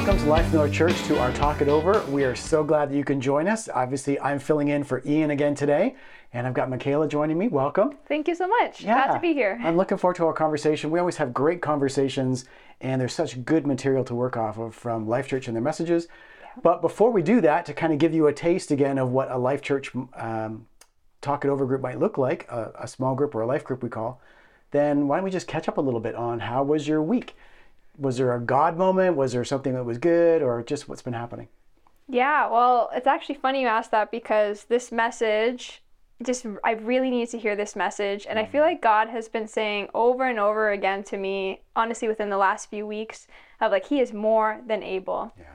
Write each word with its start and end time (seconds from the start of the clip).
Welcome 0.00 0.16
to 0.24 0.30
Life 0.30 0.54
North 0.54 0.72
Church 0.72 0.96
to 1.08 1.18
our 1.18 1.30
Talk 1.30 1.60
It 1.60 1.68
Over. 1.68 2.00
We 2.06 2.24
are 2.24 2.34
so 2.34 2.64
glad 2.64 2.90
that 2.90 2.96
you 2.96 3.04
can 3.04 3.20
join 3.20 3.46
us. 3.46 3.68
Obviously, 3.68 4.18
I'm 4.18 4.38
filling 4.38 4.68
in 4.68 4.82
for 4.82 5.02
Ian 5.04 5.30
again 5.30 5.54
today, 5.54 5.94
and 6.32 6.46
I've 6.46 6.54
got 6.54 6.70
Michaela 6.70 7.06
joining 7.06 7.36
me. 7.36 7.48
Welcome. 7.48 7.98
Thank 8.08 8.26
you 8.26 8.34
so 8.34 8.48
much. 8.48 8.80
Yeah. 8.80 8.94
Glad 8.94 9.12
to 9.12 9.20
be 9.20 9.34
here. 9.34 9.60
I'm 9.62 9.76
looking 9.76 9.98
forward 9.98 10.16
to 10.16 10.24
our 10.24 10.32
conversation. 10.32 10.90
We 10.90 10.98
always 10.98 11.16
have 11.16 11.34
great 11.34 11.60
conversations, 11.60 12.46
and 12.80 12.98
there's 12.98 13.12
such 13.12 13.44
good 13.44 13.66
material 13.66 14.02
to 14.04 14.14
work 14.14 14.38
off 14.38 14.56
of 14.56 14.74
from 14.74 15.06
Life 15.06 15.28
Church 15.28 15.48
and 15.48 15.54
their 15.54 15.62
messages. 15.62 16.08
But 16.62 16.80
before 16.80 17.10
we 17.10 17.20
do 17.20 17.42
that, 17.42 17.66
to 17.66 17.74
kind 17.74 17.92
of 17.92 17.98
give 17.98 18.14
you 18.14 18.26
a 18.26 18.32
taste 18.32 18.70
again 18.70 18.96
of 18.96 19.10
what 19.10 19.30
a 19.30 19.36
Life 19.36 19.60
Church 19.60 19.94
um, 20.14 20.66
Talk 21.20 21.44
It 21.44 21.50
Over 21.50 21.66
group 21.66 21.82
might 21.82 21.98
look 21.98 22.16
like, 22.16 22.48
a, 22.48 22.72
a 22.80 22.88
small 22.88 23.14
group 23.14 23.34
or 23.34 23.42
a 23.42 23.46
life 23.46 23.64
group 23.64 23.82
we 23.82 23.90
call, 23.90 24.18
then 24.70 25.08
why 25.08 25.18
don't 25.18 25.24
we 25.24 25.30
just 25.30 25.46
catch 25.46 25.68
up 25.68 25.76
a 25.76 25.82
little 25.82 26.00
bit 26.00 26.14
on 26.14 26.40
how 26.40 26.62
was 26.62 26.88
your 26.88 27.02
week? 27.02 27.36
Was 28.00 28.16
there 28.16 28.34
a 28.34 28.40
God 28.40 28.76
moment? 28.76 29.16
Was 29.16 29.32
there 29.32 29.44
something 29.44 29.74
that 29.74 29.84
was 29.84 29.98
good, 29.98 30.42
or 30.42 30.62
just 30.62 30.88
what's 30.88 31.02
been 31.02 31.12
happening? 31.12 31.48
Yeah, 32.08 32.50
well, 32.50 32.90
it's 32.92 33.06
actually 33.06 33.36
funny 33.36 33.62
you 33.62 33.68
asked 33.68 33.92
that 33.92 34.10
because 34.10 34.64
this 34.64 34.90
message 34.90 35.82
just 36.22 36.44
I 36.64 36.72
really 36.72 37.10
need 37.10 37.30
to 37.30 37.38
hear 37.38 37.56
this 37.56 37.74
message 37.74 38.26
and 38.28 38.38
I 38.38 38.44
feel 38.44 38.62
like 38.62 38.82
God 38.82 39.08
has 39.08 39.28
been 39.28 39.48
saying 39.48 39.88
over 39.94 40.28
and 40.28 40.38
over 40.38 40.70
again 40.70 41.02
to 41.04 41.16
me 41.16 41.62
honestly 41.74 42.08
within 42.08 42.28
the 42.28 42.36
last 42.36 42.68
few 42.68 42.86
weeks 42.86 43.26
of 43.60 43.72
like 43.72 43.86
he 43.86 44.00
is 44.00 44.12
more 44.12 44.60
than 44.66 44.82
able. 44.82 45.32
Yeah. 45.38 45.46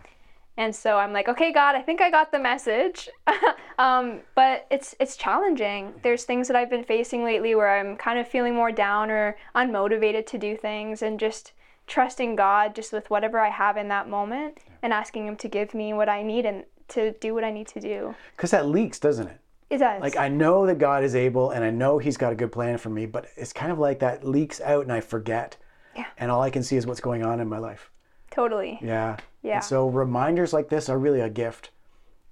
And 0.57 0.73
so 0.73 0.97
I'm 0.97 1.11
like, 1.11 1.27
okay, 1.27 1.51
God, 1.51 1.75
I 1.75 1.81
think 1.81 1.99
I 1.99 2.09
got 2.09 2.31
the 2.31 2.39
message. 2.39 3.09
um, 3.77 4.21
but 4.35 4.65
it's 4.71 4.95
it's 4.99 5.17
challenging. 5.17 5.93
There's 6.01 6.23
things 6.23 6.47
that 6.47 6.55
I've 6.55 6.69
been 6.69 6.83
facing 6.83 7.23
lately 7.23 7.55
where 7.55 7.77
I'm 7.77 7.97
kind 7.97 8.17
of 8.17 8.27
feeling 8.27 8.55
more 8.55 8.71
down 8.71 9.11
or 9.11 9.35
unmotivated 9.53 10.25
to 10.27 10.37
do 10.37 10.55
things 10.55 11.01
and 11.01 11.19
just 11.19 11.51
trusting 11.87 12.35
God 12.35 12.75
just 12.75 12.91
with 12.91 13.09
whatever 13.09 13.39
I 13.39 13.49
have 13.49 13.77
in 13.77 13.87
that 13.89 14.09
moment 14.09 14.57
and 14.81 14.91
asking 14.93 15.27
him 15.27 15.35
to 15.37 15.47
give 15.47 15.73
me 15.73 15.93
what 15.93 16.09
I 16.09 16.21
need 16.23 16.45
and 16.45 16.63
to 16.89 17.11
do 17.13 17.33
what 17.33 17.43
I 17.43 17.51
need 17.51 17.67
to 17.69 17.79
do. 17.79 18.15
Because 18.35 18.51
that 18.51 18.67
leaks, 18.67 18.99
doesn't 18.99 19.27
it? 19.27 19.39
It 19.69 19.77
does. 19.79 20.01
Like 20.01 20.15
I 20.17 20.27
know 20.27 20.65
that 20.67 20.77
God 20.77 21.03
is 21.03 21.15
able 21.15 21.51
and 21.51 21.63
I 21.63 21.71
know 21.71 21.97
he's 21.97 22.17
got 22.17 22.31
a 22.31 22.35
good 22.35 22.51
plan 22.51 22.77
for 22.77 22.89
me, 22.89 23.05
but 23.05 23.25
it's 23.35 23.53
kind 23.53 23.71
of 23.71 23.79
like 23.79 23.99
that 23.99 24.23
leaks 24.23 24.61
out 24.61 24.83
and 24.83 24.91
I 24.91 25.01
forget. 25.01 25.57
Yeah. 25.95 26.05
And 26.17 26.29
all 26.29 26.41
I 26.41 26.49
can 26.49 26.61
see 26.63 26.75
is 26.75 26.85
what's 26.85 26.99
going 27.01 27.23
on 27.25 27.39
in 27.39 27.47
my 27.47 27.57
life. 27.57 27.89
totally. 28.31 28.79
Yeah. 28.81 29.17
Yeah. 29.41 29.55
And 29.55 29.63
so 29.63 29.87
reminders 29.87 30.53
like 30.53 30.69
this 30.69 30.89
are 30.89 30.99
really 30.99 31.21
a 31.21 31.29
gift. 31.29 31.71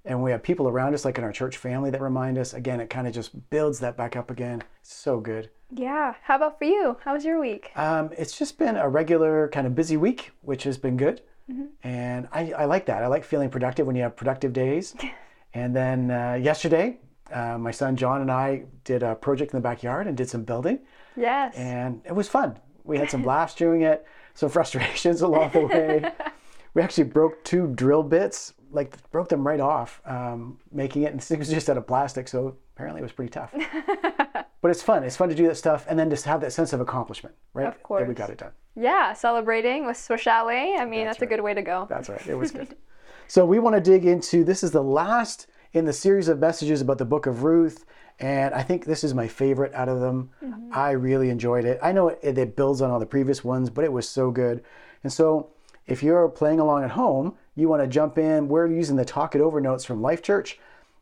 And 0.04 0.22
we 0.22 0.30
have 0.32 0.42
people 0.42 0.68
around 0.68 0.92
us, 0.94 1.04
like 1.04 1.16
in 1.16 1.24
our 1.24 1.32
church 1.32 1.56
family, 1.56 1.90
that 1.90 2.00
remind 2.00 2.36
us. 2.36 2.52
Again, 2.52 2.80
it 2.80 2.90
kind 2.90 3.06
of 3.06 3.14
just 3.14 3.48
builds 3.50 3.80
that 3.80 3.96
back 3.96 4.16
up 4.16 4.30
again. 4.30 4.62
so 4.82 5.18
good. 5.18 5.50
Yeah. 5.70 6.14
How 6.22 6.36
about 6.36 6.58
for 6.58 6.66
you? 6.66 6.98
How 7.04 7.14
was 7.14 7.24
your 7.24 7.40
week? 7.40 7.70
Um, 7.74 8.10
it's 8.16 8.38
just 8.38 8.58
been 8.58 8.76
a 8.76 8.88
regular 8.88 9.48
kind 9.48 9.66
of 9.66 9.74
busy 9.74 9.96
week, 9.96 10.32
which 10.42 10.64
has 10.64 10.76
been 10.76 10.96
good. 10.96 11.22
Mm-hmm. 11.50 11.64
And 11.82 12.28
I, 12.32 12.52
I 12.52 12.64
like 12.66 12.86
that. 12.86 13.02
I 13.02 13.06
like 13.06 13.24
feeling 13.24 13.48
productive 13.50 13.86
when 13.86 13.96
you 13.96 14.02
have 14.02 14.14
productive 14.14 14.52
days. 14.52 14.94
and 15.54 15.74
then 15.74 16.10
uh, 16.10 16.34
yesterday, 16.34 16.98
uh, 17.32 17.56
my 17.58 17.70
son 17.70 17.96
John 17.96 18.20
and 18.20 18.30
I 18.30 18.64
did 18.84 19.02
a 19.02 19.14
project 19.14 19.52
in 19.52 19.58
the 19.58 19.62
backyard 19.62 20.06
and 20.06 20.16
did 20.16 20.28
some 20.28 20.44
building. 20.44 20.80
Yes. 21.16 21.54
and 21.56 22.02
it 22.04 22.12
was 22.12 22.28
fun. 22.28 22.58
We 22.82 22.98
had 22.98 23.08
some 23.08 23.24
laughs 23.24 23.54
doing 23.54 23.82
it, 23.82 24.04
some 24.34 24.50
frustrations 24.50 25.22
along 25.22 25.50
the 25.52 25.66
way. 25.66 26.12
we 26.74 26.82
actually 26.82 27.04
broke 27.04 27.42
two 27.44 27.68
drill 27.68 28.02
bits, 28.02 28.52
like 28.74 29.10
broke 29.10 29.28
them 29.28 29.46
right 29.46 29.60
off, 29.60 30.00
um, 30.04 30.58
making 30.72 31.02
it, 31.02 31.12
and 31.12 31.20
it 31.30 31.38
was 31.38 31.48
just 31.48 31.70
out 31.70 31.76
of 31.78 31.86
plastic, 31.86 32.28
so 32.28 32.56
apparently 32.74 33.00
it 33.00 33.04
was 33.04 33.12
pretty 33.12 33.30
tough. 33.30 33.52
but 34.60 34.70
it's 34.70 34.82
fun. 34.82 35.04
It's 35.04 35.16
fun 35.16 35.28
to 35.28 35.34
do 35.34 35.46
that 35.48 35.56
stuff, 35.56 35.86
and 35.88 35.98
then 35.98 36.10
just 36.10 36.24
have 36.24 36.40
that 36.40 36.52
sense 36.52 36.72
of 36.72 36.80
accomplishment, 36.80 37.34
right? 37.54 37.66
Of 37.66 37.74
That 37.74 37.78
we 37.78 37.82
course. 37.84 38.14
got 38.14 38.30
it 38.30 38.38
done. 38.38 38.52
yeah, 38.74 39.12
celebrating 39.12 39.86
with 39.86 39.96
Swiss 39.96 40.20
Chalet. 40.22 40.76
I 40.78 40.84
mean, 40.84 41.06
that's, 41.06 41.22
a 41.22 41.26
good 41.26 41.40
way 41.40 41.54
to 41.54 41.62
go. 41.62 41.86
That's 41.88 42.08
right. 42.08 42.26
It 42.26 42.34
was 42.34 42.50
good. 42.50 42.76
so 43.28 43.46
we 43.46 43.58
want 43.58 43.74
to 43.76 43.80
dig 43.80 44.04
into 44.04 44.44
this 44.44 44.62
is 44.62 44.70
the 44.72 44.82
last 44.82 45.46
in 45.72 45.84
the 45.84 45.92
series 45.92 46.28
of 46.28 46.38
messages 46.38 46.80
about 46.80 46.98
the 46.98 47.04
book 47.04 47.26
of 47.26 47.42
Ruth. 47.42 47.84
And 48.20 48.54
I 48.54 48.62
think 48.62 48.84
this 48.84 49.02
is 49.02 49.12
my 49.12 49.26
favorite 49.26 49.74
out 49.74 49.88
of 49.88 49.98
them. 49.98 50.30
I 50.72 50.92
really 50.92 51.30
enjoyed 51.30 51.64
it. 51.64 51.80
I 51.82 51.90
know 51.90 52.08
it, 52.10 52.38
it 52.38 52.54
builds 52.54 52.80
on 52.80 52.90
all 52.92 53.00
the 53.00 53.06
previous 53.06 53.42
ones, 53.42 53.70
but 53.70 53.84
it 53.84 53.92
was 53.92 54.08
so 54.08 54.30
good. 54.30 54.62
And 55.02 55.12
so 55.12 55.50
if 55.88 56.00
you're 56.00 56.28
playing 56.28 56.60
along 56.60 56.84
at 56.84 56.92
home, 56.92 57.34
you 57.54 57.68
want 57.68 57.82
to 57.82 57.88
jump 57.88 58.18
in. 58.18 58.48
We're 58.48 58.66
using 58.66 58.96
the 58.96 59.04
Talk 59.04 59.34
It 59.34 59.40
Over 59.40 59.60
notes 59.60 59.84
from 59.84 60.02
Life 60.02 60.22
Church. 60.22 60.58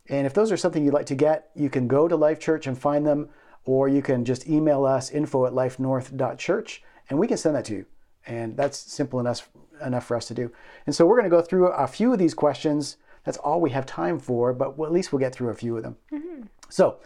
And 0.08 0.26
if 0.26 0.34
those 0.34 0.50
are 0.52 0.56
something 0.56 0.84
you'd 0.84 0.94
like 0.94 1.06
to 1.06 1.14
get, 1.14 1.50
you 1.54 1.70
can 1.70 1.88
go 1.88 2.08
to 2.08 2.16
Life 2.16 2.40
Church 2.40 2.66
and 2.66 2.76
find 2.78 3.06
them, 3.06 3.28
or 3.64 3.88
you 3.88 4.02
can 4.02 4.24
just 4.24 4.48
email 4.48 4.84
us 4.84 5.10
info 5.10 5.46
at 5.46 5.52
lifenorth.church 5.52 6.82
and 7.08 7.18
we 7.18 7.26
can 7.26 7.36
send 7.36 7.54
that 7.56 7.64
to 7.66 7.74
you. 7.74 7.86
And 8.26 8.56
that's 8.56 8.78
simple 8.78 9.20
enough 9.20 9.48
enough 9.84 10.06
for 10.06 10.16
us 10.16 10.26
to 10.28 10.34
do. 10.34 10.50
And 10.86 10.94
so 10.94 11.06
we're 11.06 11.16
going 11.16 11.30
to 11.30 11.36
go 11.36 11.42
through 11.42 11.68
a 11.68 11.86
few 11.86 12.12
of 12.12 12.18
these 12.18 12.34
questions. 12.34 12.96
That's 13.24 13.38
all 13.38 13.60
we 13.60 13.70
have 13.70 13.84
time 13.84 14.18
for, 14.18 14.52
but 14.52 14.80
at 14.80 14.92
least 14.92 15.12
we'll 15.12 15.18
get 15.18 15.34
through 15.34 15.50
a 15.50 15.54
few 15.54 15.76
of 15.76 15.82
them. 15.82 15.96
Mm-hmm. 16.12 16.42
So, 16.68 16.98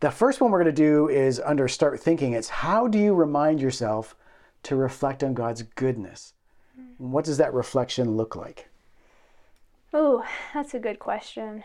the 0.00 0.10
first 0.10 0.40
one 0.40 0.50
we're 0.50 0.62
going 0.62 0.74
to 0.74 0.82
do 0.82 1.08
is 1.08 1.40
under 1.40 1.68
start 1.68 2.00
thinking. 2.00 2.32
It's 2.32 2.48
how 2.48 2.88
do 2.88 2.98
you 2.98 3.14
remind 3.14 3.60
yourself 3.60 4.16
to 4.64 4.74
reflect 4.74 5.22
on 5.22 5.34
God's 5.34 5.62
goodness? 5.62 6.34
Mm. 6.78 7.10
What 7.10 7.24
does 7.24 7.36
that 7.36 7.54
reflection 7.54 8.16
look 8.16 8.34
like? 8.34 8.68
Oh, 9.92 10.24
that's 10.54 10.74
a 10.74 10.78
good 10.78 10.98
question. 10.98 11.64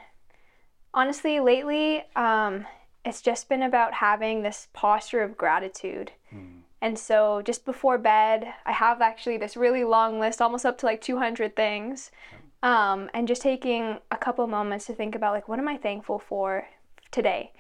Honestly, 0.93 1.39
lately, 1.39 2.03
um, 2.15 2.65
it's 3.05 3.21
just 3.21 3.47
been 3.47 3.63
about 3.63 3.93
having 3.93 4.41
this 4.41 4.67
posture 4.73 5.21
of 5.23 5.37
gratitude. 5.37 6.11
And 6.81 6.99
so, 6.99 7.41
just 7.41 7.65
before 7.65 7.97
bed, 7.97 8.53
I 8.65 8.71
have 8.71 9.01
actually 9.01 9.37
this 9.37 9.57
really 9.57 9.83
long 9.83 10.19
list, 10.19 10.41
almost 10.41 10.65
up 10.65 10.77
to 10.79 10.85
like 10.85 11.01
200 11.01 11.55
things. 11.55 12.11
Um, 12.63 13.09
and 13.13 13.27
just 13.27 13.41
taking 13.41 13.99
a 14.11 14.17
couple 14.17 14.45
moments 14.47 14.87
to 14.87 14.93
think 14.93 15.15
about, 15.15 15.33
like, 15.33 15.47
what 15.47 15.59
am 15.59 15.67
I 15.67 15.77
thankful 15.77 16.19
for 16.19 16.67
today? 17.11 17.53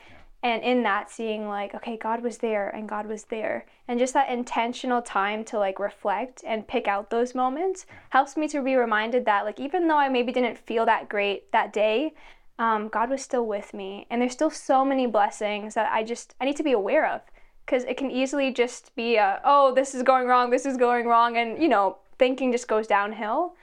And 0.43 0.63
in 0.63 0.83
that, 0.83 1.09
seeing, 1.09 1.47
like, 1.47 1.73
okay, 1.73 1.97
God 1.97 2.21
was 2.21 2.37
there 2.37 2.69
and 2.69 2.87
God 2.87 3.07
was 3.07 3.25
there. 3.25 3.65
And 3.87 3.99
just 3.99 4.13
that 4.13 4.29
intentional 4.29 5.01
time 5.01 5.43
to, 5.45 5.57
like, 5.57 5.79
reflect 5.79 6.43
and 6.45 6.67
pick 6.67 6.87
out 6.87 7.09
those 7.09 7.33
moments 7.33 7.85
helps 8.09 8.37
me 8.37 8.47
to 8.49 8.61
be 8.61 8.75
reminded 8.75 9.25
that, 9.25 9.45
like, 9.45 9.59
even 9.59 9.87
though 9.87 9.97
I 9.97 10.09
maybe 10.09 10.31
didn't 10.31 10.59
feel 10.59 10.85
that 10.85 11.09
great 11.09 11.51
that 11.51 11.73
day, 11.73 12.13
um, 12.59 12.87
God 12.87 13.09
was 13.09 13.21
still 13.21 13.45
with 13.45 13.73
me. 13.73 14.05
And 14.09 14.21
there's 14.21 14.33
still 14.33 14.51
so 14.51 14.85
many 14.85 15.07
blessings 15.07 15.73
that 15.73 15.91
I 15.91 16.03
just, 16.03 16.35
I 16.39 16.45
need 16.45 16.57
to 16.57 16.63
be 16.63 16.71
aware 16.71 17.11
of 17.11 17.21
because 17.67 17.83
it 17.83 17.97
can 17.97 18.09
easily 18.09 18.51
just 18.51 18.95
be 18.95 19.17
a, 19.17 19.41
oh 19.43 19.73
this 19.73 19.93
is 19.93 20.01
going 20.01 20.25
wrong 20.25 20.49
this 20.49 20.65
is 20.65 20.77
going 20.77 21.05
wrong 21.05 21.37
and 21.37 21.61
you 21.61 21.67
know 21.67 21.97
thinking 22.17 22.51
just 22.51 22.67
goes 22.67 22.87
downhill 22.87 23.53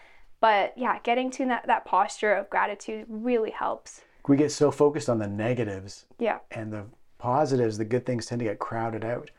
but 0.40 0.72
yeah 0.76 0.98
getting 1.02 1.30
to 1.30 1.46
that, 1.46 1.66
that 1.66 1.84
posture 1.84 2.34
of 2.34 2.48
gratitude 2.50 3.06
really 3.08 3.50
helps 3.50 4.02
We 4.28 4.36
get 4.36 4.52
so 4.52 4.70
focused 4.70 5.08
on 5.08 5.18
the 5.18 5.26
negatives 5.28 6.06
yeah 6.18 6.38
and 6.50 6.72
the 6.72 6.84
positives, 7.18 7.78
the 7.78 7.84
good 7.84 8.04
things 8.04 8.26
tend 8.26 8.38
to 8.40 8.44
get 8.44 8.58
crowded 8.58 9.04
out. 9.04 9.30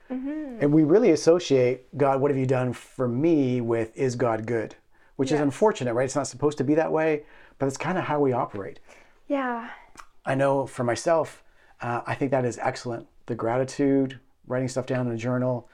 And 0.62 0.74
we 0.74 0.84
really 0.84 1.12
associate 1.12 1.96
God, 1.98 2.20
what 2.22 2.32
have 2.32 2.38
you 2.38 2.46
done 2.48 2.74
for 2.74 3.08
me, 3.08 3.62
with 3.62 3.96
is 3.96 4.16
God 4.16 4.46
good? 4.46 4.76
Which 5.18 5.32
is 5.32 5.40
unfortunate, 5.40 5.94
right? 5.94 6.06
It's 6.06 6.16
not 6.16 6.28
supposed 6.28 6.58
to 6.58 6.64
be 6.64 6.76
that 6.76 6.92
way, 6.92 7.24
but 7.60 7.68
it's 7.68 7.78
kind 7.78 7.98
of 7.98 8.06
how 8.06 8.20
we 8.20 8.32
operate. 8.34 8.80
yeah 9.28 9.70
I 10.26 10.34
know 10.36 10.66
for 10.66 10.84
myself, 10.84 11.44
uh, 11.82 12.02
I 12.08 12.16
think 12.16 12.32
that 12.32 12.46
is 12.46 12.58
excellent. 12.60 13.08
The 13.28 13.36
gratitude, 13.36 14.20
writing 14.48 14.68
stuff 14.68 14.86
down 14.88 15.06
in 15.08 15.14
a 15.14 15.18
journal. 15.18 15.70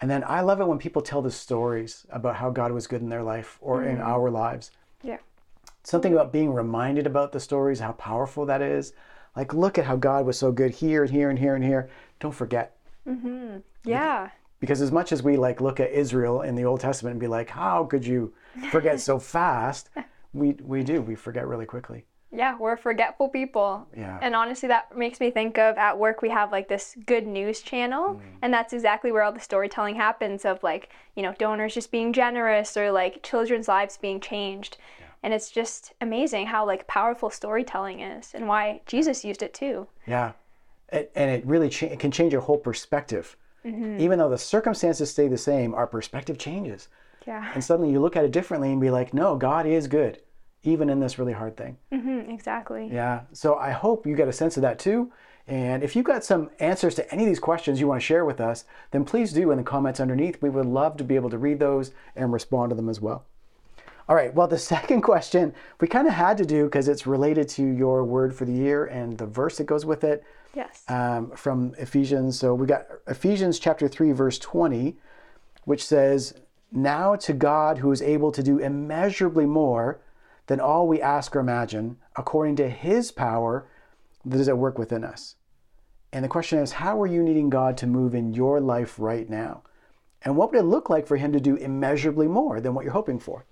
And 0.00 0.10
then 0.10 0.24
I 0.26 0.40
love 0.40 0.60
it 0.60 0.66
when 0.66 0.78
people 0.78 1.02
tell 1.02 1.22
the 1.22 1.30
stories 1.30 2.06
about 2.10 2.34
how 2.36 2.50
God 2.50 2.72
was 2.72 2.88
good 2.88 3.02
in 3.02 3.08
their 3.08 3.22
life 3.22 3.58
or 3.60 3.84
in 3.84 4.00
our 4.00 4.30
lives. 4.30 4.72
Something 5.84 6.12
about 6.12 6.32
being 6.32 6.52
reminded 6.52 7.06
about 7.06 7.32
the 7.32 7.40
stories, 7.40 7.80
how 7.80 7.92
powerful 7.92 8.46
that 8.46 8.62
is. 8.62 8.92
Like, 9.36 9.52
look 9.54 9.78
at 9.78 9.86
how 9.86 9.96
God 9.96 10.26
was 10.26 10.38
so 10.38 10.52
good 10.52 10.70
here 10.72 11.02
and 11.02 11.10
here 11.12 11.30
and 11.30 11.38
here 11.38 11.54
and 11.54 11.64
here. 11.64 11.88
Don't 12.20 12.34
forget. 12.34 12.76
Mm-hmm. 13.08 13.58
yeah 13.84 14.30
Because 14.60 14.80
as 14.80 14.92
much 14.92 15.10
as 15.10 15.24
we 15.24 15.36
like 15.36 15.60
look 15.60 15.80
at 15.80 15.90
Israel 15.90 16.42
in 16.42 16.54
the 16.54 16.64
Old 16.64 16.78
Testament 16.80 17.14
and 17.14 17.20
be 17.20 17.26
like, 17.26 17.50
how 17.50 17.84
could 17.84 18.06
you 18.06 18.32
forget 18.70 19.00
so 19.00 19.18
fast? 19.36 19.90
We, 20.32 20.52
we 20.62 20.84
do. 20.84 21.02
We 21.02 21.16
forget 21.16 21.48
really 21.48 21.66
quickly. 21.66 22.04
yeah 22.30 22.56
we're 22.56 22.76
forgetful 22.76 23.28
people 23.28 23.86
Yeah. 23.96 24.18
and 24.22 24.34
honestly 24.36 24.68
that 24.68 24.96
makes 24.96 25.18
me 25.20 25.30
think 25.32 25.58
of 25.58 25.76
at 25.76 25.98
work 25.98 26.22
we 26.22 26.30
have 26.30 26.50
like 26.52 26.68
this 26.68 26.96
good 27.06 27.26
news 27.26 27.60
channel 27.60 28.14
mm. 28.14 28.20
and 28.40 28.54
that's 28.54 28.72
exactly 28.72 29.10
where 29.12 29.22
all 29.24 29.32
the 29.32 29.40
storytelling 29.50 29.96
happens 29.96 30.44
of 30.44 30.62
like 30.62 30.88
you 31.16 31.22
know 31.24 31.34
donors 31.44 31.74
just 31.74 31.90
being 31.90 32.12
generous 32.12 32.76
or 32.76 32.90
like 32.92 33.22
children's 33.22 33.68
lives 33.68 33.98
being 33.98 34.20
changed 34.20 34.78
and 35.22 35.32
it's 35.32 35.50
just 35.50 35.92
amazing 36.00 36.46
how 36.46 36.66
like 36.66 36.86
powerful 36.86 37.30
storytelling 37.30 38.00
is 38.00 38.32
and 38.34 38.46
why 38.48 38.80
jesus 38.86 39.24
used 39.24 39.42
it 39.42 39.54
too 39.54 39.86
Yeah, 40.06 40.32
it, 40.92 41.10
and 41.14 41.30
it 41.30 41.46
really 41.46 41.68
cha- 41.68 41.86
it 41.86 41.98
can 41.98 42.10
change 42.10 42.32
your 42.32 42.42
whole 42.42 42.58
perspective. 42.58 43.36
Even 43.64 44.18
though 44.18 44.28
the 44.28 44.38
circumstances 44.38 45.10
stay 45.10 45.28
the 45.28 45.38
same, 45.38 45.72
our 45.74 45.86
perspective 45.86 46.36
changes, 46.36 46.88
yeah 47.26 47.52
and 47.54 47.62
suddenly 47.62 47.92
you 47.92 48.00
look 48.00 48.16
at 48.16 48.24
it 48.24 48.32
differently 48.32 48.72
and 48.72 48.80
be 48.80 48.90
like, 48.90 49.14
"No, 49.14 49.36
God 49.36 49.66
is 49.66 49.86
good, 49.86 50.20
even 50.64 50.90
in 50.90 50.98
this 50.98 51.18
really 51.18 51.32
hard 51.32 51.56
thing." 51.56 51.76
hmm 51.92 52.20
exactly 52.28 52.88
Yeah. 52.92 53.20
So 53.32 53.56
I 53.56 53.70
hope 53.70 54.06
you 54.06 54.16
get 54.16 54.26
a 54.28 54.32
sense 54.32 54.56
of 54.56 54.62
that 54.62 54.78
too. 54.80 55.12
And 55.46 55.82
if 55.82 55.94
you've 55.96 56.04
got 56.04 56.24
some 56.24 56.50
answers 56.60 56.94
to 56.96 57.12
any 57.12 57.22
of 57.24 57.28
these 57.28 57.40
questions 57.40 57.80
you 57.80 57.86
want 57.88 58.00
to 58.00 58.06
share 58.06 58.24
with 58.24 58.40
us, 58.40 58.64
then 58.92 59.04
please 59.04 59.32
do 59.32 59.50
in 59.50 59.58
the 59.58 59.64
comments 59.64 60.00
underneath. 60.00 60.40
We 60.42 60.50
would 60.50 60.66
love 60.66 60.96
to 60.98 61.04
be 61.04 61.16
able 61.16 61.30
to 61.30 61.38
read 61.38 61.58
those 61.58 61.90
and 62.16 62.32
respond 62.32 62.70
to 62.70 62.76
them 62.76 62.88
as 62.88 63.00
well. 63.00 63.24
All 64.08 64.16
right. 64.16 64.34
Well, 64.34 64.48
the 64.48 64.58
second 64.74 65.02
question 65.02 65.54
we 65.80 65.88
kind 65.88 66.06
of 66.06 66.14
had 66.14 66.36
to 66.38 66.44
do 66.44 66.64
because 66.64 66.88
it's 66.88 67.06
related 67.06 67.48
to 67.50 67.62
your 67.62 68.04
word 68.04 68.34
for 68.34 68.44
the 68.44 68.52
year 68.52 68.86
and 68.86 69.16
the 69.18 69.26
verse 69.26 69.58
that 69.58 69.64
goes 69.64 69.84
with 69.86 70.04
it 70.04 70.24
Yes. 70.54 70.84
um, 70.88 71.30
from 71.30 71.74
Ephesians. 71.78 72.38
So 72.38 72.54
we 72.54 72.66
got 72.66 72.86
Ephesians 73.06 73.58
chapter 73.58 73.88
3, 73.88 74.12
verse 74.12 74.38
20, 74.38 74.96
which 75.64 75.84
says, 75.84 76.34
Now 76.70 77.16
to 77.16 77.32
God 77.32 77.78
who 77.78 77.90
is 77.90 78.02
able 78.02 78.30
to 78.32 78.42
do 78.42 78.58
immeasurably 78.58 79.46
more 79.46 80.00
than 80.48 80.60
all 80.60 80.86
we 80.86 81.00
ask 81.00 81.34
or 81.34 81.40
imagine, 81.40 81.96
according 82.16 82.56
to 82.56 82.68
his 82.68 83.10
power 83.12 83.66
that 84.26 84.38
is 84.40 84.48
at 84.48 84.58
work 84.58 84.78
within 84.78 85.04
us. 85.04 85.36
And 86.12 86.22
the 86.22 86.28
question 86.28 86.58
is, 86.58 86.72
how 86.72 87.00
are 87.00 87.06
you 87.06 87.22
needing 87.22 87.48
God 87.48 87.76
to 87.78 87.86
move 87.86 88.14
in 88.14 88.34
your 88.34 88.60
life 88.60 88.98
right 88.98 89.30
now? 89.30 89.62
And 90.20 90.36
what 90.36 90.52
would 90.52 90.58
it 90.60 90.64
look 90.64 90.90
like 90.90 91.06
for 91.06 91.16
him 91.16 91.32
to 91.32 91.40
do 91.40 91.56
immeasurably 91.56 92.28
more 92.28 92.60
than 92.60 92.74
what 92.74 92.84
you're 92.84 92.92
hoping 92.92 93.18
for? 93.18 93.46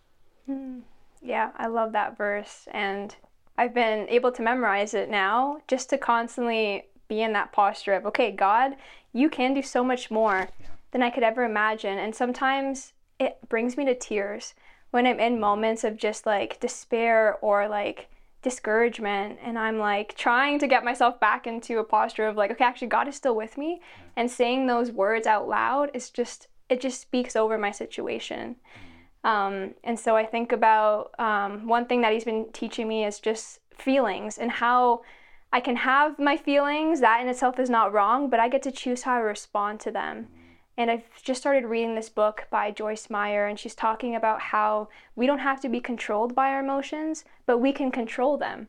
Mm, 0.51 0.81
yeah, 1.23 1.51
I 1.57 1.69
love 1.69 1.93
that 1.93 2.17
verse. 2.17 2.67
And 2.73 3.15
I've 3.57 3.75
been 3.75 4.09
able 4.09 4.33
to 4.33 4.43
memorize 4.43 4.95
it 4.95 5.09
now 5.09 5.61
just 5.69 5.91
to 5.91 5.99
constantly 5.99 6.85
be 7.09 7.23
in 7.23 7.33
that 7.35 7.53
posture 7.53 7.95
of, 7.95 8.07
okay, 8.07 8.31
God, 8.31 8.77
you 9.13 9.29
can 9.29 9.55
do 9.55 9.63
so 9.63 9.85
much 9.85 10.11
more 10.11 10.49
than 10.93 11.03
I 11.03 11.11
could 11.11 11.23
ever 11.23 11.45
imagine. 11.45 11.99
And 11.99 12.15
sometimes 12.15 12.93
it 13.19 13.39
brings 13.49 13.77
me 13.77 13.85
to 13.85 13.95
tears 13.95 14.55
when 14.91 15.07
I'm 15.07 15.21
in 15.21 15.39
moments 15.39 15.85
of 15.85 15.97
just 15.97 16.27
like 16.27 16.59
despair 16.61 17.37
or 17.43 17.69
like 17.69 18.09
discouragement. 18.43 19.39
And 19.43 19.59
I'm 19.59 19.79
like 19.79 20.17
trying 20.17 20.59
to 20.61 20.67
get 20.67 20.85
myself 20.85 21.21
back 21.21 21.47
into 21.47 21.79
a 21.79 21.85
posture 21.85 22.27
of 22.27 22.37
like, 22.37 22.51
okay, 22.53 22.65
actually, 22.65 22.89
God 22.89 23.09
is 23.09 23.17
still 23.17 23.37
with 23.37 23.59
me. 23.59 23.81
And 24.17 24.31
saying 24.31 24.67
those 24.67 24.91
words 24.91 25.27
out 25.27 25.49
loud 25.49 25.91
is 25.95 26.11
just, 26.11 26.49
it 26.69 26.81
just 26.81 27.01
speaks 27.01 27.37
over 27.37 27.59
my 27.59 27.71
situation. 27.71 28.57
Mm. 28.57 28.90
Um, 29.25 29.75
and 29.85 29.99
so 29.99 30.17
I 30.17 30.25
think 30.25 30.53
about 30.53 31.13
um, 31.19 31.67
one 31.67 31.87
thing 31.87 32.01
that 32.01 32.13
he's 32.13 32.25
been 32.25 32.47
teaching 32.53 32.89
me 32.89 33.05
is 33.05 33.21
just 33.21 33.61
feelings 33.77 34.39
and 34.39 34.51
how 34.51 35.03
I 35.53 35.61
can 35.61 35.77
have 35.77 36.19
my 36.19 36.37
feelings. 36.37 37.01
That 37.01 37.21
in 37.21 37.29
itself 37.29 37.59
is 37.59 37.71
not 37.71 37.93
wrong, 37.93 38.31
but 38.31 38.41
I 38.41 38.49
get 38.49 38.63
to 38.63 38.71
choose 38.71 39.03
how 39.03 39.15
I 39.17 39.21
respond 39.21 39.81
to 39.81 39.91
them. 39.91 40.29
And 40.77 40.91
I've 40.91 41.23
just 41.23 41.41
started 41.41 41.67
reading 41.67 41.95
this 41.95 42.09
book 42.09 42.47
by 42.51 42.71
Joyce 42.71 43.11
Meyer, 43.11 43.47
and 43.47 43.59
she's 43.59 43.75
talking 43.75 44.17
about 44.17 44.41
how 44.41 44.89
we 45.15 45.27
don't 45.27 45.41
have 45.41 45.61
to 45.61 45.69
be 45.69 45.81
controlled 45.81 46.35
by 46.35 46.51
our 46.51 46.61
emotions, 46.61 47.25
but 47.45 47.59
we 47.59 47.73
can 47.73 47.91
control 47.91 48.39
them. 48.39 48.69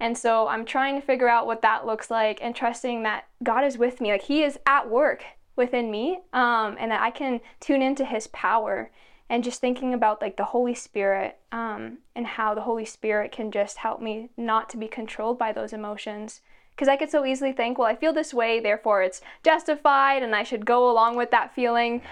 And 0.00 0.18
so 0.18 0.48
I'm 0.48 0.64
trying 0.64 1.00
to 1.00 1.06
figure 1.06 1.28
out 1.28 1.46
what 1.46 1.62
that 1.62 1.86
looks 1.86 2.10
like 2.10 2.40
and 2.42 2.56
trusting 2.56 3.04
that 3.04 3.28
God 3.44 3.62
is 3.64 3.78
with 3.78 4.00
me. 4.00 4.10
Like 4.10 4.22
He 4.22 4.42
is 4.42 4.58
at 4.66 4.90
work 4.90 5.22
within 5.54 5.90
me, 5.90 6.18
um, 6.32 6.76
and 6.80 6.90
that 6.90 7.02
I 7.02 7.10
can 7.10 7.40
tune 7.60 7.82
into 7.82 8.04
His 8.04 8.26
power 8.28 8.90
and 9.32 9.42
just 9.42 9.62
thinking 9.62 9.94
about 9.94 10.20
like 10.20 10.36
the 10.36 10.44
Holy 10.44 10.74
Spirit 10.74 11.38
um, 11.52 11.96
and 12.14 12.26
how 12.26 12.54
the 12.54 12.60
Holy 12.60 12.84
Spirit 12.84 13.32
can 13.32 13.50
just 13.50 13.78
help 13.78 13.98
me 13.98 14.28
not 14.36 14.68
to 14.68 14.76
be 14.76 14.86
controlled 14.86 15.38
by 15.38 15.52
those 15.52 15.72
emotions. 15.72 16.42
Because 16.68 16.86
I 16.86 16.98
could 16.98 17.10
so 17.10 17.24
easily 17.24 17.50
think, 17.50 17.78
well, 17.78 17.88
I 17.88 17.96
feel 17.96 18.12
this 18.12 18.34
way, 18.34 18.60
therefore 18.60 19.02
it's 19.02 19.22
justified 19.42 20.22
and 20.22 20.36
I 20.36 20.42
should 20.42 20.66
go 20.66 20.90
along 20.90 21.16
with 21.16 21.30
that 21.30 21.54
feeling. 21.54 22.02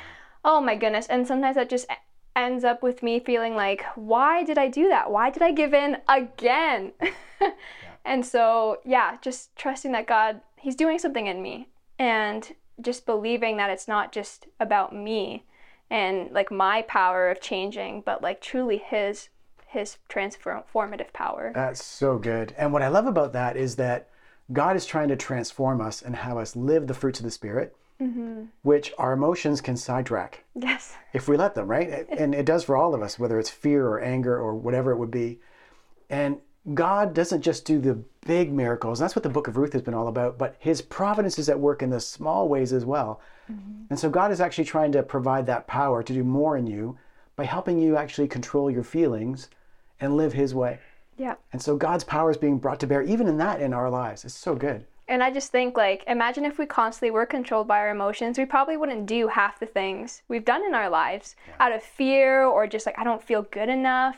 Oh 0.46 0.62
my 0.62 0.74
goodness. 0.76 1.08
And 1.08 1.26
sometimes 1.26 1.56
that 1.56 1.68
just 1.68 1.86
ends 2.34 2.64
up 2.64 2.82
with 2.82 3.02
me 3.02 3.20
feeling 3.20 3.54
like, 3.54 3.84
why 3.96 4.42
did 4.42 4.56
I 4.56 4.68
do 4.68 4.88
that? 4.88 5.10
Why 5.10 5.28
did 5.28 5.42
I 5.42 5.52
give 5.52 5.74
in 5.74 5.98
again? 6.08 6.92
And 8.02 8.24
so, 8.24 8.80
yeah, 8.82 9.18
just 9.20 9.54
trusting 9.56 9.92
that 9.92 10.06
God, 10.06 10.40
He's 10.56 10.74
doing 10.74 10.98
something 10.98 11.26
in 11.26 11.42
me 11.42 11.68
and 11.98 12.50
just 12.80 13.04
believing 13.04 13.58
that 13.58 13.68
it's 13.68 13.86
not 13.86 14.10
just 14.10 14.46
about 14.58 14.94
me 14.94 15.44
and 15.90 16.30
like 16.32 16.50
my 16.50 16.82
power 16.82 17.30
of 17.30 17.40
changing, 17.40 18.02
but 18.02 18.22
like 18.22 18.40
truly 18.40 18.78
His 18.78 19.28
His 19.66 19.98
transformative 20.08 21.12
power. 21.12 21.52
That's 21.54 21.84
so 21.84 22.18
good. 22.18 22.54
And 22.56 22.72
what 22.72 22.82
I 22.82 22.88
love 22.88 23.06
about 23.06 23.32
that 23.32 23.56
is 23.56 23.76
that 23.76 24.08
God 24.52 24.76
is 24.76 24.86
trying 24.86 25.08
to 25.08 25.16
transform 25.16 25.80
us 25.80 26.02
and 26.02 26.16
have 26.16 26.36
us 26.36 26.56
live 26.56 26.86
the 26.86 26.94
fruits 26.94 27.20
of 27.20 27.24
the 27.24 27.30
Spirit, 27.30 27.76
mm-hmm. 28.00 28.44
which 28.62 28.92
our 28.98 29.12
emotions 29.12 29.60
can 29.60 29.76
sidetrack 29.76 30.44
Yes. 30.54 30.96
if 31.12 31.28
we 31.28 31.36
let 31.36 31.54
them, 31.54 31.68
right? 31.68 32.08
And 32.08 32.34
it 32.34 32.46
does 32.46 32.64
for 32.64 32.76
all 32.76 32.94
of 32.94 33.02
us, 33.02 33.18
whether 33.18 33.38
it's 33.38 33.50
fear 33.50 33.86
or 33.86 34.00
anger 34.00 34.36
or 34.36 34.54
whatever 34.54 34.90
it 34.90 34.96
would 34.96 35.10
be. 35.10 35.38
And 36.08 36.38
God 36.74 37.14
doesn't 37.14 37.42
just 37.42 37.64
do 37.64 37.80
the 37.80 38.02
big 38.26 38.52
miracles. 38.52 38.98
That's 38.98 39.16
what 39.16 39.22
the 39.22 39.30
book 39.30 39.48
of 39.48 39.56
Ruth 39.56 39.72
has 39.72 39.82
been 39.82 39.94
all 39.94 40.08
about, 40.08 40.36
but 40.38 40.56
his 40.58 40.82
providence 40.82 41.38
is 41.38 41.48
at 41.48 41.58
work 41.58 41.82
in 41.82 41.90
the 41.90 42.00
small 42.00 42.48
ways 42.48 42.72
as 42.72 42.84
well. 42.84 43.20
Mm-hmm. 43.50 43.84
And 43.90 43.98
so 43.98 44.10
God 44.10 44.30
is 44.30 44.40
actually 44.40 44.64
trying 44.64 44.92
to 44.92 45.02
provide 45.02 45.46
that 45.46 45.66
power 45.66 46.02
to 46.02 46.12
do 46.12 46.22
more 46.22 46.56
in 46.56 46.66
you 46.66 46.98
by 47.34 47.44
helping 47.44 47.78
you 47.78 47.96
actually 47.96 48.28
control 48.28 48.70
your 48.70 48.84
feelings 48.84 49.48
and 50.00 50.16
live 50.16 50.34
his 50.34 50.54
way. 50.54 50.78
Yeah. 51.16 51.34
And 51.52 51.60
so 51.60 51.76
God's 51.76 52.04
power 52.04 52.30
is 52.30 52.36
being 52.36 52.58
brought 52.58 52.80
to 52.80 52.86
bear 52.86 53.02
even 53.02 53.26
in 53.26 53.38
that 53.38 53.60
in 53.60 53.72
our 53.72 53.90
lives. 53.90 54.24
It's 54.24 54.34
so 54.34 54.54
good. 54.54 54.86
And 55.10 55.24
I 55.24 55.30
just 55.32 55.50
think, 55.50 55.76
like, 55.76 56.04
imagine 56.06 56.44
if 56.44 56.56
we 56.56 56.66
constantly 56.66 57.10
were 57.10 57.26
controlled 57.26 57.66
by 57.66 57.78
our 57.80 57.90
emotions, 57.90 58.38
we 58.38 58.44
probably 58.44 58.76
wouldn't 58.76 59.06
do 59.06 59.26
half 59.26 59.58
the 59.58 59.66
things 59.66 60.22
we've 60.28 60.44
done 60.44 60.64
in 60.64 60.72
our 60.72 60.88
lives 60.88 61.34
out 61.58 61.72
of 61.72 61.82
fear 61.82 62.44
or 62.44 62.68
just 62.68 62.86
like, 62.86 62.96
I 62.96 63.02
don't 63.02 63.20
feel 63.22 63.42
good 63.42 63.68
enough. 63.68 64.16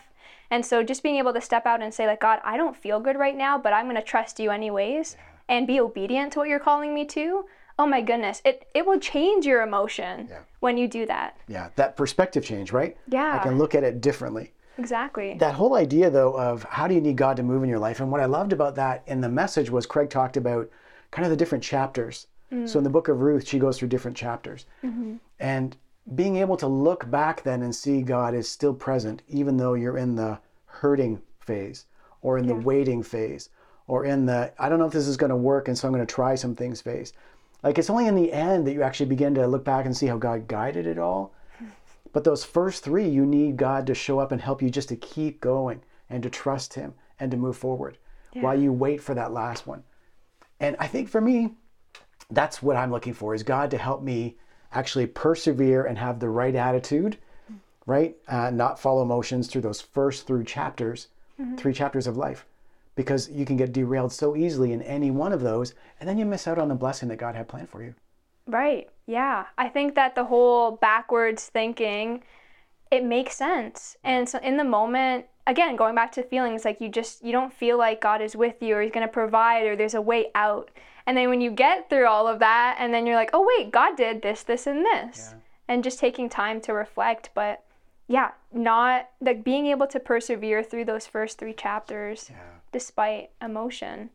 And 0.50 0.66
so 0.66 0.82
just 0.82 1.02
being 1.02 1.16
able 1.16 1.32
to 1.32 1.40
step 1.40 1.64
out 1.64 1.80
and 1.80 1.94
say, 1.94 2.06
like, 2.06 2.20
God, 2.20 2.40
I 2.44 2.58
don't 2.58 2.76
feel 2.76 3.00
good 3.00 3.16
right 3.16 3.34
now, 3.34 3.56
but 3.56 3.72
I'm 3.72 3.86
going 3.86 3.96
to 3.96 4.02
trust 4.02 4.38
you 4.38 4.50
anyways 4.50 5.16
and 5.48 5.66
be 5.66 5.80
obedient 5.80 6.34
to 6.34 6.40
what 6.40 6.48
you're 6.48 6.58
calling 6.58 6.92
me 6.94 7.06
to. 7.06 7.46
Oh 7.78 7.86
my 7.86 8.02
goodness, 8.02 8.42
it, 8.44 8.68
it 8.74 8.84
will 8.84 9.00
change 9.00 9.46
your 9.46 9.62
emotion 9.62 10.28
Yeah. 10.30 10.40
when 10.60 10.76
you 10.76 10.86
do 10.88 11.06
that. 11.06 11.38
Yeah, 11.48 11.70
that 11.76 11.96
perspective 11.96 12.44
change, 12.44 12.70
right? 12.70 12.98
Yeah. 13.08 13.38
I 13.40 13.42
can 13.42 13.56
look 13.56 13.74
at 13.74 13.82
it 13.82 14.02
differently. 14.02 14.52
Exactly. 14.78 15.34
That 15.38 15.54
whole 15.54 15.74
idea, 15.74 16.10
though, 16.10 16.38
of 16.38 16.62
how 16.64 16.88
do 16.88 16.94
you 16.94 17.00
need 17.00 17.16
God 17.16 17.36
to 17.36 17.42
move 17.42 17.62
in 17.62 17.68
your 17.68 17.78
life? 17.78 18.00
And 18.00 18.10
what 18.10 18.20
I 18.20 18.26
loved 18.26 18.52
about 18.52 18.74
that 18.76 19.02
in 19.06 19.20
the 19.20 19.28
message 19.28 19.70
was 19.70 19.86
Craig 19.86 20.10
talked 20.10 20.36
about 20.36 20.70
kind 21.10 21.24
of 21.24 21.30
the 21.30 21.36
different 21.36 21.62
chapters. 21.62 22.26
Mm. 22.50 22.68
So 22.68 22.78
in 22.78 22.84
the 22.84 22.90
book 22.90 23.08
of 23.08 23.20
Ruth, 23.20 23.46
she 23.46 23.58
goes 23.58 23.78
through 23.78 23.88
different 23.88 24.16
chapters. 24.16 24.66
Mm-hmm. 24.82 25.16
And 25.40 25.76
being 26.14 26.36
able 26.36 26.56
to 26.56 26.66
look 26.66 27.10
back 27.10 27.42
then 27.42 27.62
and 27.62 27.74
see 27.74 28.02
God 28.02 28.34
is 28.34 28.48
still 28.48 28.74
present, 28.74 29.22
even 29.28 29.56
though 29.56 29.74
you're 29.74 29.98
in 29.98 30.16
the 30.16 30.38
hurting 30.66 31.22
phase 31.40 31.86
or 32.22 32.38
in 32.38 32.46
the 32.46 32.54
waiting 32.54 33.02
phase 33.02 33.50
or 33.86 34.04
in 34.04 34.26
the, 34.26 34.52
I 34.58 34.68
don't 34.68 34.78
know 34.78 34.86
if 34.86 34.92
this 34.92 35.06
is 35.06 35.16
going 35.16 35.30
to 35.30 35.36
work, 35.36 35.68
and 35.68 35.76
so 35.76 35.86
I'm 35.86 35.94
going 35.94 36.06
to 36.06 36.14
try 36.14 36.34
some 36.34 36.54
things 36.54 36.80
phase. 36.80 37.12
Like 37.62 37.78
it's 37.78 37.90
only 37.90 38.06
in 38.06 38.16
the 38.16 38.32
end 38.32 38.66
that 38.66 38.72
you 38.72 38.82
actually 38.82 39.06
begin 39.06 39.34
to 39.34 39.46
look 39.46 39.64
back 39.64 39.86
and 39.86 39.96
see 39.96 40.06
how 40.06 40.16
God 40.16 40.48
guided 40.48 40.86
it 40.86 40.98
all. 40.98 41.32
But 42.12 42.24
those 42.24 42.44
first 42.44 42.84
three, 42.84 43.08
you 43.08 43.24
need 43.24 43.56
God 43.56 43.86
to 43.86 43.94
show 43.94 44.18
up 44.18 44.32
and 44.32 44.40
help 44.40 44.60
you 44.62 44.70
just 44.70 44.88
to 44.90 44.96
keep 44.96 45.40
going 45.40 45.82
and 46.10 46.22
to 46.22 46.30
trust 46.30 46.74
Him 46.74 46.94
and 47.18 47.30
to 47.30 47.36
move 47.36 47.56
forward 47.56 47.98
while 48.34 48.58
you 48.58 48.72
wait 48.72 49.02
for 49.02 49.14
that 49.14 49.32
last 49.32 49.66
one. 49.66 49.82
And 50.60 50.76
I 50.78 50.86
think 50.86 51.08
for 51.08 51.20
me, 51.20 51.54
that's 52.30 52.62
what 52.62 52.76
I'm 52.76 52.90
looking 52.90 53.14
for 53.14 53.34
is 53.34 53.42
God 53.42 53.70
to 53.72 53.78
help 53.78 54.02
me 54.02 54.36
actually 54.72 55.06
persevere 55.06 55.84
and 55.84 55.98
have 55.98 56.18
the 56.18 56.28
right 56.30 56.54
attitude, 56.54 57.18
right? 57.86 58.16
Uh, 58.28 58.50
not 58.50 58.78
follow 58.78 59.02
emotions 59.02 59.48
through 59.48 59.60
those 59.62 59.80
first 59.80 60.26
three 60.26 60.44
chapters, 60.44 61.08
three 61.56 61.72
chapters 61.74 62.06
of 62.06 62.16
life, 62.16 62.46
because 62.94 63.28
you 63.30 63.44
can 63.44 63.56
get 63.56 63.72
derailed 63.72 64.12
so 64.12 64.34
easily 64.36 64.72
in 64.72 64.80
any 64.82 65.10
one 65.10 65.32
of 65.32 65.42
those, 65.42 65.74
and 66.00 66.08
then 66.08 66.16
you 66.18 66.24
miss 66.24 66.46
out 66.46 66.58
on 66.58 66.68
the 66.68 66.74
blessing 66.74 67.08
that 67.08 67.16
God 67.16 67.34
had 67.34 67.48
planned 67.48 67.68
for 67.68 67.82
you. 67.82 67.94
Right. 68.46 68.88
Yeah. 69.06 69.46
I 69.56 69.68
think 69.68 69.94
that 69.94 70.14
the 70.14 70.24
whole 70.24 70.72
backwards 70.72 71.46
thinking, 71.46 72.22
it 72.90 73.04
makes 73.04 73.36
sense. 73.36 73.96
And 74.04 74.28
so 74.28 74.38
in 74.38 74.56
the 74.56 74.64
moment, 74.64 75.26
again, 75.46 75.76
going 75.76 75.94
back 75.94 76.12
to 76.12 76.22
feelings, 76.22 76.64
like 76.64 76.80
you 76.80 76.88
just 76.88 77.24
you 77.24 77.32
don't 77.32 77.52
feel 77.52 77.78
like 77.78 78.00
God 78.00 78.20
is 78.20 78.36
with 78.36 78.62
you 78.62 78.76
or 78.76 78.82
he's 78.82 78.92
going 78.92 79.06
to 79.06 79.12
provide 79.12 79.64
or 79.64 79.76
there's 79.76 79.94
a 79.94 80.00
way 80.00 80.26
out. 80.34 80.70
And 81.06 81.16
then 81.16 81.28
when 81.28 81.40
you 81.40 81.50
get 81.50 81.88
through 81.88 82.06
all 82.06 82.28
of 82.28 82.38
that 82.40 82.76
and 82.78 82.92
then 82.92 83.06
you're 83.06 83.16
like, 83.16 83.30
"Oh 83.32 83.46
wait, 83.56 83.72
God 83.72 83.96
did 83.96 84.22
this, 84.22 84.42
this 84.42 84.66
and 84.66 84.84
this." 84.84 85.30
Yeah. 85.32 85.38
And 85.68 85.84
just 85.84 85.98
taking 85.98 86.28
time 86.28 86.60
to 86.62 86.72
reflect, 86.72 87.30
but 87.34 87.64
yeah, 88.08 88.32
not 88.52 89.08
like 89.20 89.42
being 89.42 89.66
able 89.68 89.86
to 89.86 89.98
persevere 89.98 90.62
through 90.62 90.84
those 90.84 91.06
first 91.06 91.38
3 91.38 91.54
chapters 91.54 92.30
despite 92.72 93.30
emotion. 93.40 94.10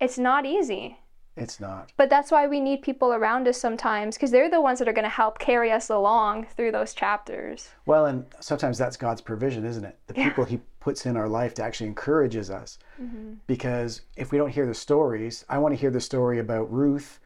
It's 0.00 0.18
not 0.18 0.46
easy. 0.46 0.98
It's 1.36 1.60
not. 1.60 1.92
But 1.96 2.08
that's 2.08 2.30
why 2.30 2.46
we 2.46 2.60
need 2.60 2.80
people 2.80 3.12
around 3.12 3.46
us 3.46 3.60
sometimes 3.60 4.16
because 4.16 4.30
they're 4.30 4.50
the 4.50 4.60
ones 4.60 4.78
that 4.78 4.88
are 4.88 4.92
going 4.92 5.04
to 5.04 5.08
help 5.10 5.38
carry 5.38 5.70
us 5.70 5.90
along 5.90 6.46
through 6.56 6.72
those 6.72 6.94
chapters. 6.94 7.68
Well, 7.84 8.06
and 8.06 8.24
sometimes 8.40 8.78
that's 8.78 8.96
God's 8.96 9.20
provision, 9.20 9.66
isn't 9.66 9.84
it? 9.84 9.98
The 10.06 10.14
people 10.14 10.44
He 10.44 10.60
puts 10.80 11.04
in 11.04 11.16
our 11.16 11.28
life 11.28 11.52
to 11.54 11.62
actually 11.62 11.88
encourages 11.88 12.50
us. 12.50 12.78
Mm-hmm. 13.00 13.34
Because 13.46 14.02
if 14.16 14.32
we 14.32 14.38
don't 14.38 14.50
hear 14.50 14.66
the 14.66 14.74
stories, 14.74 15.44
I 15.48 15.58
want 15.58 15.74
to 15.74 15.80
hear 15.80 15.90
the 15.90 16.00
story 16.00 16.38
about 16.38 16.72
Ruth, 16.72 17.20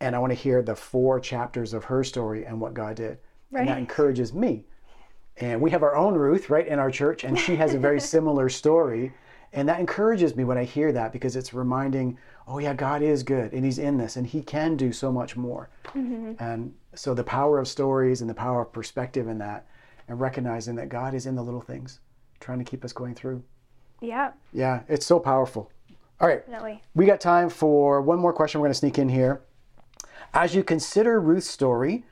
and 0.00 0.14
I 0.14 0.18
want 0.18 0.30
to 0.32 0.38
hear 0.38 0.62
the 0.62 0.76
four 0.76 1.18
chapters 1.18 1.72
of 1.72 1.84
her 1.84 2.04
story 2.04 2.44
and 2.44 2.60
what 2.60 2.74
God 2.74 2.96
did. 2.96 3.18
And 3.54 3.68
that 3.68 3.78
encourages 3.78 4.34
me. 4.34 4.64
And 5.38 5.60
we 5.60 5.70
have 5.70 5.82
our 5.82 5.96
own 5.96 6.14
Ruth, 6.14 6.50
right, 6.50 6.66
in 6.66 6.78
our 6.78 6.90
church, 6.90 7.24
and 7.24 7.38
she 7.38 7.56
has 7.56 7.74
a 7.74 7.78
very 7.78 8.00
similar 8.14 8.48
story. 8.48 9.14
And 9.52 9.68
that 9.68 9.80
encourages 9.80 10.36
me 10.36 10.44
when 10.44 10.58
I 10.58 10.64
hear 10.64 10.92
that 10.92 11.12
because 11.12 11.36
it's 11.36 11.54
reminding, 11.54 12.18
oh, 12.48 12.58
yeah, 12.58 12.74
God 12.74 13.02
is 13.02 13.22
good 13.22 13.52
and 13.52 13.64
He's 13.64 13.78
in 13.78 13.96
this 13.96 14.16
and 14.16 14.26
He 14.26 14.42
can 14.42 14.76
do 14.76 14.92
so 14.92 15.12
much 15.12 15.36
more. 15.36 15.68
Mm-hmm. 15.88 16.32
And 16.42 16.74
so 16.94 17.14
the 17.14 17.24
power 17.24 17.58
of 17.58 17.68
stories 17.68 18.20
and 18.20 18.28
the 18.28 18.34
power 18.34 18.62
of 18.62 18.72
perspective 18.72 19.28
in 19.28 19.38
that 19.38 19.66
and 20.08 20.20
recognizing 20.20 20.74
that 20.76 20.88
God 20.88 21.14
is 21.14 21.26
in 21.26 21.34
the 21.34 21.42
little 21.42 21.60
things. 21.60 22.00
trying 22.40 22.58
to 22.58 22.64
keep 22.64 22.84
us 22.84 22.92
going 22.92 23.14
through. 23.14 23.42
Yeah, 24.00 24.32
Yeah, 24.52 24.82
it's 24.88 25.06
so 25.06 25.18
powerful. 25.18 25.70
All 26.20 26.28
right, 26.28 26.44
definitely. 26.46 26.82
we 26.94 27.06
got 27.06 27.20
time 27.20 27.48
for 27.48 28.00
one 28.00 28.18
more 28.18 28.32
question. 28.32 28.60
We're 28.60 28.66
going 28.66 28.74
to 28.74 28.78
sneak 28.78 28.98
in 28.98 29.08
here. 29.08 29.40
As 30.34 30.54
you 30.54 30.62
consider 30.62 31.20
Ruth's 31.20 31.48
story, 31.48 32.04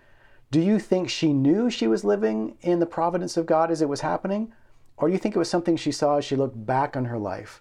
do 0.51 0.61
you 0.61 0.79
think 0.79 1.11
she 1.11 1.33
knew 1.33 1.71
she 1.71 1.87
was 1.87 2.05
living 2.05 2.57
in 2.61 2.79
the 2.79 2.87
providence 2.87 3.37
of 3.37 3.47
God 3.47 3.71
as 3.71 3.83
it 3.83 3.89
was 3.89 4.01
happening? 4.01 4.53
Or 4.97 5.09
do 5.09 5.13
you 5.13 5.19
think 5.19 5.35
it 5.35 5.39
was 5.39 5.51
something 5.51 5.77
she 5.77 5.93
saw 5.93 6.17
as 6.17 6.25
she 6.25 6.37
looked 6.37 6.67
back 6.67 6.97
on 6.97 7.07
her 7.07 7.19
life? 7.19 7.61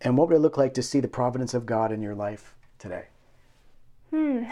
And 0.00 0.16
what 0.16 0.28
would 0.28 0.36
it 0.36 0.40
look 0.40 0.56
like 0.56 0.74
to 0.74 0.82
see 0.82 1.00
the 1.00 1.08
providence 1.08 1.54
of 1.54 1.66
God 1.66 1.92
in 1.92 2.02
your 2.02 2.14
life 2.14 2.54
today? 2.78 3.06
Hmm. 4.10 4.44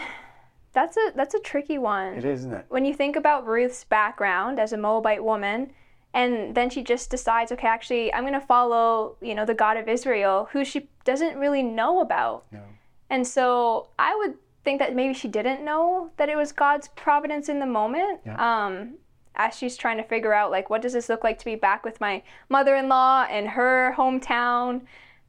That's 0.73 0.97
a 0.97 1.13
that's 1.15 1.35
a 1.35 1.41
tricky 1.41 1.79
one. 1.79 2.15
It 2.15 2.25
is, 2.25 2.41
isn't 2.41 2.53
it? 2.53 2.67
when 2.69 2.85
you 2.85 2.95
think 2.95 3.15
about 3.15 3.47
Ruth's 3.47 3.85
background 3.85 4.59
as 4.59 4.73
a 4.73 4.77
Moabite 4.77 5.23
woman, 5.23 5.71
and 6.13 6.55
then 6.55 6.69
she 6.69 6.83
just 6.83 7.11
decides, 7.11 7.53
okay, 7.53 7.69
actually, 7.69 8.13
I'm 8.13 8.23
going 8.23 8.35
to 8.35 8.41
follow, 8.41 9.17
you 9.21 9.35
know, 9.35 9.45
the 9.45 9.55
God 9.55 9.77
of 9.77 9.89
Israel, 9.89 10.49
who 10.53 10.65
she 10.65 10.89
doesn't 11.05 11.37
really 11.37 11.63
know 11.63 12.01
about. 12.01 12.45
No. 12.51 12.63
And 13.11 13.27
so 13.27 13.89
I 13.99 14.15
would 14.17 14.35
think 14.65 14.81
that 14.81 14.95
maybe 14.95 15.15
she 15.15 15.29
didn't 15.29 15.65
know 15.65 16.11
that 16.17 16.29
it 16.29 16.37
was 16.37 16.53
God's 16.53 16.89
providence 16.89 17.49
in 17.49 17.59
the 17.61 17.67
moment. 17.67 18.21
Yeah. 18.25 18.67
Um, 18.67 18.95
as 19.37 19.57
she's 19.57 19.77
trying 19.77 19.97
to 19.97 20.05
figure 20.05 20.33
out, 20.33 20.53
like, 20.53 20.71
what 20.71 20.81
does 20.81 20.93
this 20.93 21.09
look 21.09 21.25
like 21.25 21.39
to 21.41 21.45
be 21.45 21.57
back 21.57 21.85
with 21.85 22.01
my 22.01 22.23
mother-in-law 22.49 23.27
and 23.29 23.49
her 23.49 23.95
hometown? 23.99 24.83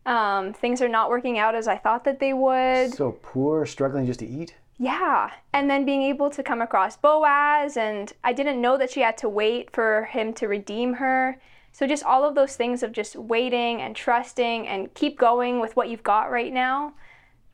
Um, 0.06 0.54
things 0.54 0.82
are 0.82 0.90
not 0.90 1.10
working 1.10 1.40
out 1.40 1.56
as 1.56 1.68
I 1.68 1.78
thought 1.78 2.04
that 2.04 2.20
they 2.20 2.34
would. 2.34 2.94
So 2.94 3.18
poor, 3.24 3.66
struggling 3.66 4.06
just 4.06 4.20
to 4.20 4.28
eat. 4.28 4.56
Yeah. 4.78 5.32
And 5.54 5.70
then 5.70 5.86
being 5.86 6.04
able 6.04 6.30
to 6.32 6.44
come 6.44 6.62
across 6.62 6.98
Boaz, 6.98 7.78
and 7.78 8.12
I 8.24 8.34
didn't 8.34 8.62
know 8.62 8.78
that 8.78 8.92
she 8.92 9.02
had 9.02 9.18
to 9.20 9.30
wait 9.30 9.72
for 9.72 10.06
him 10.06 10.34
to 10.34 10.48
redeem 10.48 10.96
her. 10.96 11.40
So, 11.72 11.88
just 11.88 12.04
all 12.04 12.24
of 12.24 12.36
those 12.36 12.56
things 12.56 12.84
of 12.84 12.92
just 12.92 13.16
waiting 13.16 13.82
and 13.82 13.96
trusting 13.96 14.68
and 14.68 14.94
keep 14.94 15.18
going 15.18 15.60
with 15.60 15.76
what 15.76 15.90
you've 15.90 16.04
got 16.04 16.32
right 16.32 16.54
now. 16.54 16.94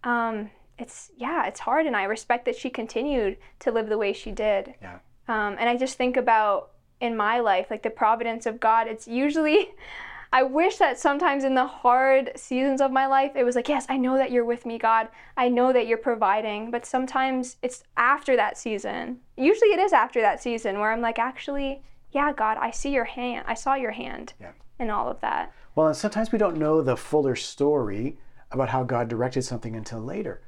Um, 0.03 0.51
it's, 0.77 1.11
yeah, 1.17 1.47
it's 1.47 1.59
hard. 1.59 1.85
And 1.85 1.95
I 1.95 2.03
respect 2.03 2.45
that 2.45 2.55
she 2.55 2.69
continued 2.69 3.37
to 3.59 3.71
live 3.71 3.89
the 3.89 3.97
way 3.97 4.13
she 4.13 4.31
did. 4.31 4.75
Yeah. 4.81 4.99
Um, 5.27 5.55
and 5.59 5.69
I 5.69 5.77
just 5.77 5.97
think 5.97 6.17
about 6.17 6.71
in 6.99 7.17
my 7.17 7.39
life, 7.39 7.67
like 7.71 7.83
the 7.83 7.89
providence 7.89 8.45
of 8.45 8.59
God, 8.59 8.87
it's 8.87 9.07
usually, 9.07 9.69
I 10.33 10.43
wish 10.43 10.77
that 10.77 10.97
sometimes 10.97 11.43
in 11.43 11.55
the 11.55 11.65
hard 11.65 12.31
seasons 12.35 12.79
of 12.79 12.91
my 12.91 13.05
life, 13.05 13.33
it 13.35 13.43
was 13.43 13.55
like, 13.55 13.67
yes, 13.67 13.85
I 13.89 13.97
know 13.97 14.15
that 14.17 14.31
you're 14.31 14.45
with 14.45 14.65
me, 14.65 14.77
God. 14.77 15.09
I 15.35 15.49
know 15.49 15.73
that 15.73 15.87
you're 15.87 15.97
providing. 15.97 16.71
But 16.71 16.85
sometimes 16.85 17.57
it's 17.61 17.83
after 17.97 18.35
that 18.37 18.57
season. 18.57 19.19
Usually 19.35 19.71
it 19.71 19.79
is 19.79 19.91
after 19.91 20.21
that 20.21 20.41
season 20.41 20.79
where 20.79 20.91
I'm 20.93 21.01
like, 21.01 21.19
actually, 21.19 21.83
yeah, 22.11 22.31
God, 22.31 22.57
I 22.61 22.71
see 22.71 22.91
your 22.91 23.03
hand. 23.03 23.45
I 23.47 23.55
saw 23.55 23.73
your 23.75 23.91
hand 23.91 24.33
Yeah. 24.39 24.51
in 24.79 24.89
all 24.89 25.09
of 25.09 25.19
that. 25.19 25.51
Well, 25.75 25.87
and 25.87 25.95
sometimes 25.95 26.31
we 26.31 26.37
don't 26.37 26.57
know 26.57 26.81
the 26.81 26.95
fuller 26.97 27.35
story 27.35 28.17
about 28.51 28.69
how 28.69 28.83
God 28.83 29.07
directed 29.09 29.43
something 29.43 29.75
until 29.75 29.99
later. 29.99 30.41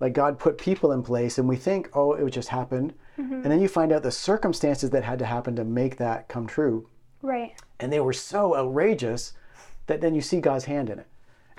Like 0.00 0.14
God 0.14 0.38
put 0.38 0.58
people 0.58 0.92
in 0.92 1.02
place, 1.02 1.38
and 1.38 1.48
we 1.48 1.56
think, 1.56 1.88
oh, 1.94 2.14
it 2.14 2.28
just 2.30 2.48
happened. 2.48 2.92
Mm-hmm. 3.18 3.34
And 3.34 3.44
then 3.44 3.60
you 3.60 3.68
find 3.68 3.92
out 3.92 4.02
the 4.02 4.10
circumstances 4.10 4.90
that 4.90 5.04
had 5.04 5.18
to 5.20 5.26
happen 5.26 5.54
to 5.56 5.64
make 5.64 5.96
that 5.98 6.28
come 6.28 6.46
true. 6.46 6.88
Right. 7.22 7.54
And 7.80 7.92
they 7.92 8.00
were 8.00 8.12
so 8.12 8.56
outrageous 8.56 9.32
that 9.86 10.00
then 10.00 10.14
you 10.14 10.20
see 10.20 10.40
God's 10.40 10.66
hand 10.66 10.90
in 10.90 10.98
it. 10.98 11.06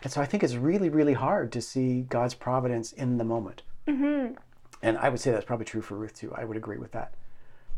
And 0.01 0.12
so 0.12 0.22
I 0.22 0.25
think 0.25 0.43
it's 0.43 0.55
really, 0.55 0.89
really 0.89 1.13
hard 1.13 1.51
to 1.53 1.62
see 1.62 2.01
God's 2.01 2.34
providence 2.34 2.91
in 2.91 3.17
the 3.17 3.24
moment. 3.24 3.63
Mm-hmm. 3.88 4.36
And 4.82 4.98
I 4.98 5.10
would 5.10 5.20
say 5.20 5.32
that's 5.32 5.46
probably 5.46 5.65
true 5.65 5.82
for 5.82 5.96
Ruth 5.96 6.13
too. 6.13 6.34
I 6.36 6.43
would 6.43 6.58
agree 6.58 6.77
with 6.77 6.91
that. 6.91 7.13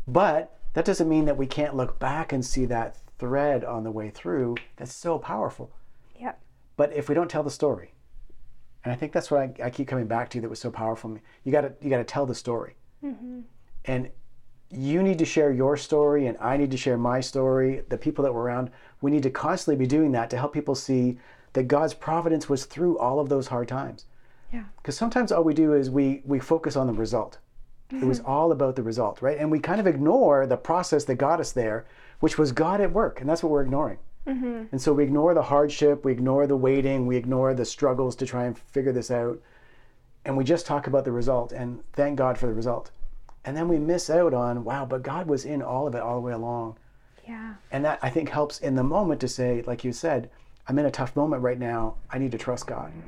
But 0.08 0.58
that 0.74 0.84
doesn't 0.84 1.08
mean 1.08 1.24
that 1.26 1.36
we 1.36 1.46
can't 1.46 1.76
look 1.76 1.98
back 1.98 2.32
and 2.32 2.44
see 2.44 2.66
that 2.66 2.96
thread 3.18 3.64
on 3.64 3.84
the 3.84 3.90
way 3.90 4.10
through 4.10 4.56
that's 4.76 4.92
so 4.92 5.18
powerful. 5.18 5.70
Yeah. 6.18 6.32
But 6.76 6.92
if 6.92 7.08
we 7.08 7.14
don't 7.14 7.30
tell 7.30 7.42
the 7.42 7.50
story, 7.50 7.92
and 8.84 8.92
I 8.92 8.96
think 8.96 9.12
that's 9.12 9.30
what 9.30 9.40
I, 9.40 9.64
I 9.64 9.70
keep 9.70 9.88
coming 9.88 10.06
back 10.06 10.28
to 10.30 10.40
that 10.40 10.48
was 10.48 10.60
so 10.60 10.70
powerful. 10.70 11.18
You 11.44 11.52
got 11.52 11.62
to 11.62 11.72
you 11.80 11.90
got 11.90 11.98
to 11.98 12.04
tell 12.04 12.26
the 12.26 12.34
story, 12.34 12.76
mm-hmm. 13.02 13.40
and 13.84 14.10
you 14.70 15.02
need 15.02 15.18
to 15.18 15.24
share 15.24 15.52
your 15.52 15.76
story, 15.76 16.26
and 16.26 16.36
I 16.38 16.56
need 16.56 16.70
to 16.72 16.76
share 16.76 16.98
my 16.98 17.20
story. 17.20 17.82
The 17.88 17.98
people 17.98 18.24
that 18.24 18.32
were 18.32 18.42
around, 18.42 18.70
we 19.00 19.10
need 19.10 19.22
to 19.22 19.30
constantly 19.30 19.76
be 19.76 19.86
doing 19.86 20.12
that 20.12 20.30
to 20.30 20.38
help 20.38 20.52
people 20.52 20.74
see 20.74 21.18
that 21.52 21.68
God's 21.68 21.94
providence 21.94 22.48
was 22.48 22.64
through 22.64 22.98
all 22.98 23.20
of 23.20 23.28
those 23.28 23.46
hard 23.46 23.68
times. 23.68 24.04
Yeah. 24.52 24.64
Because 24.76 24.96
sometimes 24.96 25.32
all 25.32 25.44
we 25.44 25.54
do 25.54 25.72
is 25.72 25.90
we 25.90 26.22
we 26.24 26.38
focus 26.38 26.76
on 26.76 26.86
the 26.86 26.92
result. 26.92 27.38
It 27.90 28.02
was 28.02 28.18
mm-hmm. 28.18 28.28
all 28.28 28.50
about 28.50 28.74
the 28.74 28.82
result, 28.82 29.22
right? 29.22 29.38
And 29.38 29.48
we 29.48 29.60
kind 29.60 29.78
of 29.78 29.86
ignore 29.86 30.44
the 30.44 30.56
process 30.56 31.04
that 31.04 31.14
got 31.14 31.38
us 31.38 31.52
there, 31.52 31.86
which 32.18 32.36
was 32.36 32.50
God 32.50 32.80
at 32.80 32.92
work, 32.92 33.20
and 33.20 33.30
that's 33.30 33.44
what 33.44 33.52
we're 33.52 33.62
ignoring. 33.62 33.98
Mm-hmm. 34.26 34.64
And 34.72 34.82
so 34.82 34.92
we 34.92 35.04
ignore 35.04 35.34
the 35.34 35.42
hardship, 35.42 36.04
we 36.04 36.10
ignore 36.10 36.48
the 36.48 36.56
waiting, 36.56 37.06
we 37.06 37.16
ignore 37.16 37.54
the 37.54 37.64
struggles 37.64 38.16
to 38.16 38.26
try 38.26 38.44
and 38.44 38.58
figure 38.58 38.90
this 38.90 39.12
out, 39.12 39.40
and 40.24 40.36
we 40.36 40.42
just 40.42 40.66
talk 40.66 40.88
about 40.88 41.04
the 41.04 41.12
result 41.12 41.52
and 41.52 41.80
thank 41.92 42.18
God 42.18 42.36
for 42.36 42.46
the 42.46 42.54
result. 42.54 42.90
And 43.46 43.56
then 43.56 43.68
we 43.68 43.78
miss 43.78 44.10
out 44.10 44.34
on, 44.34 44.64
wow, 44.64 44.84
but 44.84 45.02
God 45.02 45.28
was 45.28 45.44
in 45.44 45.62
all 45.62 45.86
of 45.86 45.94
it 45.94 46.02
all 46.02 46.16
the 46.16 46.20
way 46.20 46.32
along. 46.32 46.76
Yeah. 47.26 47.54
And 47.70 47.84
that 47.84 47.98
I 48.02 48.10
think 48.10 48.28
helps 48.28 48.58
in 48.58 48.74
the 48.74 48.82
moment 48.82 49.20
to 49.20 49.28
say, 49.28 49.62
like 49.66 49.84
you 49.84 49.92
said, 49.92 50.30
I'm 50.68 50.78
in 50.78 50.86
a 50.86 50.90
tough 50.90 51.14
moment 51.16 51.42
right 51.42 51.58
now. 51.58 51.94
I 52.10 52.18
need 52.18 52.32
to 52.32 52.38
trust 52.38 52.66
God. 52.66 52.92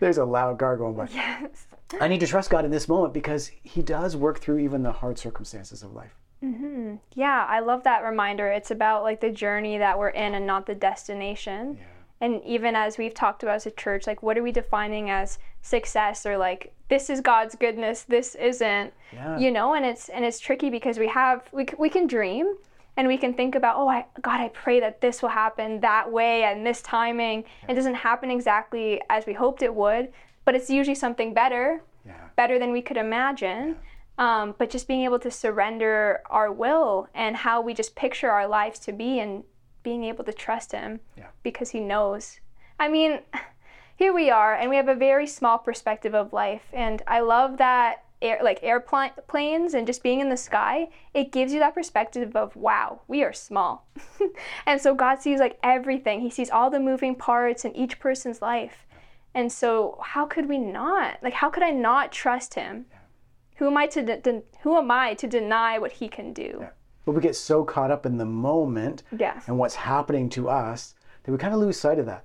There's 0.00 0.18
a 0.18 0.24
loud 0.24 0.58
gargle, 0.58 0.92
but 0.92 1.10
Yes. 1.14 1.66
I 2.00 2.08
need 2.08 2.20
to 2.20 2.26
trust 2.26 2.50
God 2.50 2.64
in 2.64 2.70
this 2.70 2.88
moment 2.88 3.12
because 3.12 3.48
He 3.62 3.82
does 3.82 4.16
work 4.16 4.40
through 4.40 4.58
even 4.58 4.82
the 4.82 4.92
hard 4.92 5.18
circumstances 5.18 5.82
of 5.82 5.92
life. 5.94 6.14
mm-hmm. 6.42 6.96
Yeah, 7.14 7.46
I 7.48 7.60
love 7.60 7.84
that 7.84 8.02
reminder. 8.02 8.48
It's 8.48 8.70
about 8.70 9.02
like 9.02 9.20
the 9.20 9.30
journey 9.30 9.78
that 9.78 9.98
we're 9.98 10.08
in 10.08 10.34
and 10.34 10.46
not 10.46 10.66
the 10.66 10.74
destination. 10.74 11.76
yeah. 11.78 11.84
And 12.20 12.42
even 12.44 12.76
as 12.76 12.98
we've 12.98 13.14
talked 13.14 13.42
about 13.42 13.56
as 13.56 13.66
a 13.66 13.70
church, 13.72 14.06
like 14.06 14.22
what 14.22 14.38
are 14.38 14.42
we 14.42 14.52
defining 14.52 15.10
as 15.10 15.38
success 15.62 16.26
or 16.26 16.36
like 16.36 16.74
this 16.88 17.08
is 17.08 17.20
God's 17.22 17.54
goodness, 17.54 18.02
this 18.02 18.34
isn't. 18.34 18.92
Yeah. 19.12 19.38
You 19.38 19.50
know, 19.50 19.74
and 19.74 19.84
it's 19.86 20.08
and 20.10 20.24
it's 20.24 20.38
tricky 20.38 20.68
because 20.68 20.98
we 20.98 21.08
have 21.08 21.48
we 21.52 21.66
we 21.78 21.88
can 21.88 22.06
dream 22.06 22.54
and 22.98 23.08
we 23.08 23.16
can 23.16 23.32
think 23.32 23.54
about, 23.54 23.76
oh, 23.78 23.88
I, 23.88 24.04
God, 24.20 24.38
I 24.38 24.48
pray 24.48 24.78
that 24.80 25.00
this 25.00 25.22
will 25.22 25.30
happen 25.30 25.80
that 25.80 26.12
way 26.12 26.44
and 26.44 26.66
this 26.66 26.82
timing. 26.82 27.44
It 27.66 27.72
doesn't 27.74 27.94
happen 27.94 28.30
exactly 28.30 29.00
as 29.08 29.24
we 29.24 29.32
hoped 29.32 29.62
it 29.62 29.74
would, 29.74 30.12
but 30.44 30.54
it's 30.54 30.68
usually 30.68 30.94
something 30.94 31.32
better 31.32 31.80
Yeah. 32.04 32.12
better 32.36 32.58
than 32.58 32.70
we 32.72 32.82
could 32.82 32.98
imagine. 32.98 33.76
Um, 34.18 34.54
but 34.58 34.68
just 34.68 34.86
being 34.88 35.04
able 35.04 35.18
to 35.20 35.30
surrender 35.30 36.20
our 36.28 36.52
will 36.52 37.08
and 37.14 37.34
how 37.34 37.62
we 37.62 37.72
just 37.72 37.94
picture 37.96 38.30
our 38.30 38.46
lives 38.46 38.78
to 38.80 38.92
be 38.92 39.20
and 39.20 39.42
being 39.82 40.04
able 40.04 40.24
to 40.24 40.32
trust 40.32 40.72
Him 40.72 41.00
Yeah. 41.16 41.28
because 41.42 41.70
He 41.70 41.80
knows. 41.80 42.40
I 42.78 42.88
mean, 42.88 43.20
here 44.02 44.12
we 44.12 44.30
are, 44.30 44.56
and 44.56 44.68
we 44.68 44.74
have 44.74 44.88
a 44.88 44.96
very 44.96 45.28
small 45.28 45.58
perspective 45.58 46.12
of 46.12 46.32
life. 46.32 46.62
And 46.72 47.00
I 47.06 47.20
love 47.20 47.58
that, 47.58 48.02
air, 48.20 48.40
like 48.42 48.58
airplanes 48.60 49.74
and 49.74 49.86
just 49.86 50.02
being 50.02 50.18
in 50.18 50.28
the 50.28 50.36
sky, 50.36 50.88
it 51.14 51.30
gives 51.30 51.52
you 51.52 51.60
that 51.60 51.72
perspective 51.74 52.34
of, 52.34 52.56
wow, 52.56 53.02
we 53.06 53.22
are 53.22 53.32
small. 53.32 53.86
and 54.66 54.80
so 54.80 54.92
God 54.92 55.22
sees 55.22 55.38
like 55.38 55.56
everything, 55.62 56.18
He 56.20 56.30
sees 56.30 56.50
all 56.50 56.68
the 56.68 56.80
moving 56.80 57.14
parts 57.14 57.64
in 57.64 57.76
each 57.76 58.00
person's 58.00 58.42
life. 58.42 58.88
And 59.34 59.52
so, 59.52 60.00
how 60.02 60.26
could 60.26 60.48
we 60.48 60.58
not? 60.58 61.18
Like, 61.22 61.34
how 61.34 61.48
could 61.48 61.62
I 61.62 61.70
not 61.70 62.10
trust 62.10 62.54
Him? 62.54 62.86
Who 63.58 63.68
am 63.68 63.76
I 63.76 63.86
to 63.86 64.02
de- 64.02 64.18
de- 64.18 64.42
who 64.62 64.76
am 64.76 64.90
I 64.90 65.14
to 65.14 65.28
deny 65.28 65.78
what 65.78 65.92
He 65.92 66.08
can 66.08 66.32
do? 66.32 66.66
But 67.06 67.12
we 67.12 67.20
get 67.20 67.36
so 67.36 67.62
caught 67.64 67.92
up 67.92 68.04
in 68.04 68.16
the 68.18 68.24
moment 68.24 69.04
Yeah. 69.16 69.40
and 69.46 69.58
what's 69.58 69.76
happening 69.76 70.28
to 70.30 70.48
us 70.48 70.96
that 71.22 71.30
we 71.30 71.38
kind 71.38 71.54
of 71.54 71.60
lose 71.60 71.78
sight 71.78 72.00
of 72.00 72.06
that. 72.06 72.24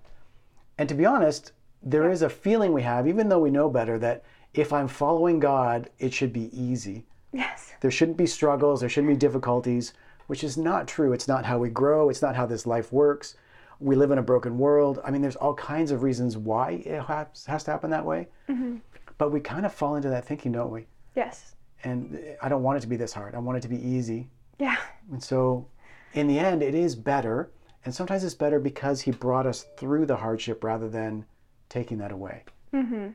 And 0.80 0.90
to 0.90 0.96
be 0.96 1.06
honest, 1.06 1.52
there 1.84 2.12
is 2.12 2.22
a 2.22 2.30
feeling 2.30 2.74
we 2.74 2.82
have, 2.82 3.08
even 3.08 3.30
though 3.30 3.40
we 3.40 3.52
know 3.52 3.70
better, 3.70 3.98
that 4.00 4.24
if 4.54 4.74
I'm 4.74 4.88
following 4.88 5.40
God, 5.40 5.90
it 6.00 6.14
should 6.14 6.34
be 6.34 6.50
easy. 6.58 7.06
Yes. 7.32 7.74
There 7.82 7.92
shouldn't 7.92 8.18
be 8.18 8.26
struggles, 8.26 8.80
there 8.80 8.90
shouldn't 8.90 9.14
be 9.14 9.18
difficulties, 9.18 9.94
which 10.28 10.44
is 10.44 10.58
not 10.58 10.88
true. 10.88 11.14
It's 11.14 11.28
not 11.28 11.46
how 11.46 11.58
we 11.58 11.70
grow, 11.70 12.10
it's 12.10 12.22
not 12.22 12.36
how 12.36 12.46
this 12.46 12.66
life 12.66 12.92
works. 12.92 13.36
We 13.80 13.96
live 13.96 14.12
in 14.12 14.18
a 14.18 14.24
broken 14.24 14.58
world. 14.58 15.00
I 15.06 15.12
mean, 15.12 15.22
there's 15.22 15.36
all 15.36 15.54
kinds 15.54 15.92
of 15.92 16.02
reasons 16.02 16.36
why 16.36 16.82
it 16.86 17.02
has, 17.04 17.46
has 17.46 17.64
to 17.66 17.72
happen 17.72 17.92
that 17.92 18.06
way. 18.06 18.28
Mm-hmm. 18.50 18.78
But 19.18 19.32
we 19.32 19.40
kind 19.40 19.66
of 19.66 19.74
fall 19.74 19.96
into 19.96 20.10
that 20.10 20.26
thinking, 20.26 20.52
don't 20.52 20.72
we? 20.72 20.88
Yes. 21.16 21.56
And 21.84 22.20
I 22.42 22.50
don't 22.50 22.64
want 22.64 22.78
it 22.78 22.82
to 22.82 22.88
be 22.88 22.98
this 22.98 23.14
hard. 23.14 23.36
I 23.36 23.40
want 23.40 23.58
it 23.58 23.62
to 23.62 23.68
be 23.68 23.82
easy. 23.88 24.30
Yeah. 24.58 24.78
And 25.12 25.24
so, 25.24 25.68
in 26.14 26.28
the 26.28 26.40
end, 26.40 26.64
it 26.64 26.74
is 26.74 26.96
better. 26.96 27.52
And 27.86 27.94
sometimes 27.94 28.24
it's 28.24 28.34
better 28.34 28.60
because 28.60 29.02
He 29.02 29.12
brought 29.12 29.46
us 29.46 29.66
through 29.78 30.08
the 30.08 30.18
hardship 30.18 30.64
rather 30.64 30.90
than 30.90 31.26
taking 31.70 31.98
that 32.00 32.12
away. 32.12 32.44
Mm-hmm. 32.74 33.10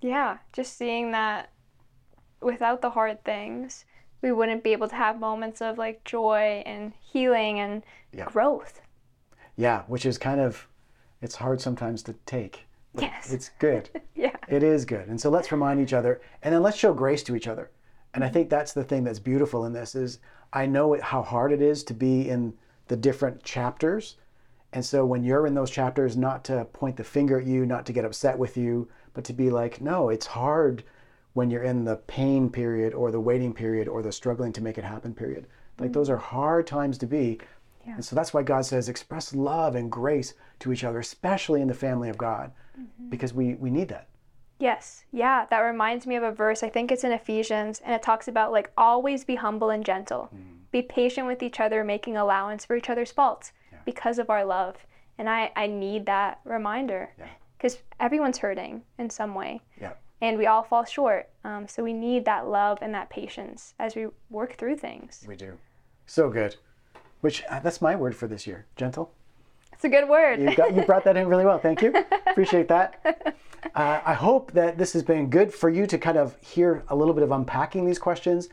Yeah. 0.00 0.38
Just 0.52 0.76
seeing 0.76 1.10
that 1.12 1.50
without 2.40 2.80
the 2.82 2.90
hard 2.90 3.24
things, 3.24 3.84
we 4.22 4.32
wouldn't 4.32 4.64
be 4.64 4.72
able 4.72 4.88
to 4.88 4.94
have 4.94 5.18
moments 5.18 5.60
of 5.60 5.78
like 5.78 6.04
joy 6.04 6.62
and 6.66 6.92
healing 7.00 7.60
and 7.60 7.82
Yeah. 8.12 8.26
growth. 8.26 8.80
Yeah, 9.56 9.82
which 9.88 10.06
is 10.06 10.18
kind 10.18 10.40
of, 10.40 10.66
it's 11.20 11.36
hard 11.36 11.60
sometimes 11.60 12.02
to 12.04 12.14
take. 12.26 12.66
Yes. 12.98 13.32
It's 13.32 13.50
good. 13.58 13.90
Yeah. 14.14 14.36
It 14.48 14.62
is 14.62 14.84
good. 14.84 15.08
And 15.08 15.18
so 15.18 15.30
let's 15.30 15.50
remind 15.50 15.80
each 15.80 15.94
other 15.94 16.20
and 16.42 16.54
then 16.54 16.62
let's 16.62 16.76
show 16.76 16.92
grace 16.92 17.22
to 17.22 17.34
each 17.34 17.48
other. 17.48 17.70
And 18.12 18.22
I 18.22 18.28
think 18.28 18.50
that's 18.50 18.74
the 18.74 18.84
thing 18.84 19.02
that's 19.04 19.18
beautiful 19.18 19.64
in 19.64 19.72
this 19.72 19.94
is 19.94 20.18
I 20.52 20.66
know 20.66 20.92
it, 20.92 21.00
how 21.00 21.22
hard 21.22 21.52
it 21.52 21.62
is 21.62 21.82
to 21.84 21.94
be 21.94 22.28
in 22.28 22.52
the 22.88 22.96
different 22.96 23.42
chapters. 23.44 24.16
And 24.72 24.84
so 24.84 25.04
when 25.04 25.24
you're 25.24 25.46
in 25.46 25.54
those 25.54 25.70
chapters, 25.70 26.16
not 26.16 26.44
to 26.44 26.64
point 26.66 26.96
the 26.96 27.04
finger 27.04 27.40
at 27.40 27.46
you, 27.46 27.66
not 27.66 27.86
to 27.86 27.92
get 27.92 28.04
upset 28.04 28.38
with 28.38 28.56
you, 28.56 28.88
but 29.14 29.24
to 29.24 29.32
be 29.32 29.50
like, 29.50 29.80
no, 29.80 30.10
it's 30.10 30.26
hard 30.26 30.84
when 31.32 31.50
you're 31.50 31.64
in 31.64 31.84
the 31.84 31.96
pain 31.96 32.50
period 32.50 32.94
or 32.94 33.10
the 33.10 33.20
waiting 33.20 33.52
period 33.52 33.88
or 33.88 34.02
the 34.02 34.12
struggling 34.12 34.52
to 34.52 34.62
make 34.62 34.78
it 34.78 34.84
happen 34.84 35.14
period. 35.14 35.46
Like 35.78 35.92
those 35.92 36.08
mm. 36.08 36.12
are 36.12 36.18
hard 36.18 36.66
times 36.66 36.98
to 36.98 37.06
be. 37.06 37.38
Yeah. 37.86 37.94
And 37.94 38.04
so 38.04 38.14
that's 38.14 38.32
why 38.32 38.42
God 38.42 38.64
says 38.66 38.88
express 38.88 39.34
love 39.34 39.74
and 39.74 39.90
grace 39.90 40.34
to 40.60 40.72
each 40.72 40.84
other, 40.84 40.98
especially 40.98 41.62
in 41.62 41.68
the 41.68 41.74
family 41.74 42.08
of 42.08 42.18
God, 42.18 42.52
mm-hmm. 42.78 43.08
because 43.08 43.32
we, 43.32 43.54
we 43.54 43.70
need 43.70 43.88
that. 43.88 44.08
Yes. 44.58 45.04
Yeah. 45.10 45.46
That 45.50 45.60
reminds 45.60 46.06
me 46.06 46.16
of 46.16 46.22
a 46.22 46.30
verse. 46.30 46.62
I 46.62 46.68
think 46.68 46.92
it's 46.92 47.04
in 47.04 47.12
Ephesians, 47.12 47.80
and 47.84 47.94
it 47.94 48.02
talks 48.02 48.28
about 48.28 48.52
like 48.52 48.70
always 48.76 49.24
be 49.24 49.36
humble 49.36 49.70
and 49.70 49.84
gentle. 49.84 50.28
Mm. 50.34 50.70
Be 50.70 50.82
patient 50.82 51.26
with 51.26 51.42
each 51.42 51.58
other, 51.58 51.82
making 51.82 52.16
allowance 52.16 52.64
for 52.64 52.76
each 52.76 52.90
other's 52.90 53.10
faults 53.10 53.52
because 53.84 54.18
of 54.18 54.30
our 54.30 54.44
love. 54.44 54.76
And 55.18 55.28
I, 55.28 55.52
I 55.56 55.66
need 55.66 56.06
that 56.06 56.40
reminder 56.44 57.10
Yeah. 57.18 57.26
because 57.58 57.78
everyone's 57.98 58.38
hurting 58.38 58.82
in 58.98 59.10
some 59.10 59.34
way. 59.34 59.60
Yeah. 59.80 59.92
And 60.22 60.36
we 60.38 60.46
all 60.46 60.62
fall 60.62 60.84
short. 60.84 61.28
Um, 61.44 61.66
so 61.66 61.82
we 61.82 61.92
need 61.92 62.24
that 62.26 62.46
love 62.48 62.78
and 62.82 62.94
that 62.94 63.08
patience 63.10 63.74
as 63.78 63.94
we 63.96 64.06
work 64.28 64.56
through 64.56 64.76
things. 64.76 65.24
We 65.26 65.36
do. 65.36 65.58
So 66.06 66.28
good. 66.30 66.56
Which 67.20 67.42
uh, 67.50 67.60
that's 67.60 67.80
my 67.82 67.96
word 67.96 68.14
for 68.16 68.26
this 68.26 68.46
year. 68.46 68.66
Gentle. 68.76 69.12
It's 69.72 69.84
a 69.84 69.88
good 69.88 70.08
word. 70.08 70.40
You 70.40 70.54
got 70.54 70.74
you 70.74 70.82
brought 70.82 71.04
that 71.04 71.16
in 71.16 71.26
really 71.26 71.44
well. 71.46 71.58
Thank 71.58 71.80
you. 71.80 71.94
Appreciate 72.26 72.68
that. 72.68 73.34
Uh, 73.74 74.00
I 74.04 74.12
hope 74.12 74.52
that 74.52 74.76
this 74.76 74.92
has 74.92 75.02
been 75.02 75.30
good 75.30 75.52
for 75.54 75.70
you 75.70 75.86
to 75.86 75.96
kind 75.96 76.18
of 76.18 76.36
hear 76.40 76.82
a 76.88 76.96
little 76.96 77.14
bit 77.14 77.22
of 77.22 77.30
unpacking 77.30 77.86
these 77.86 77.98
questions. 77.98 78.48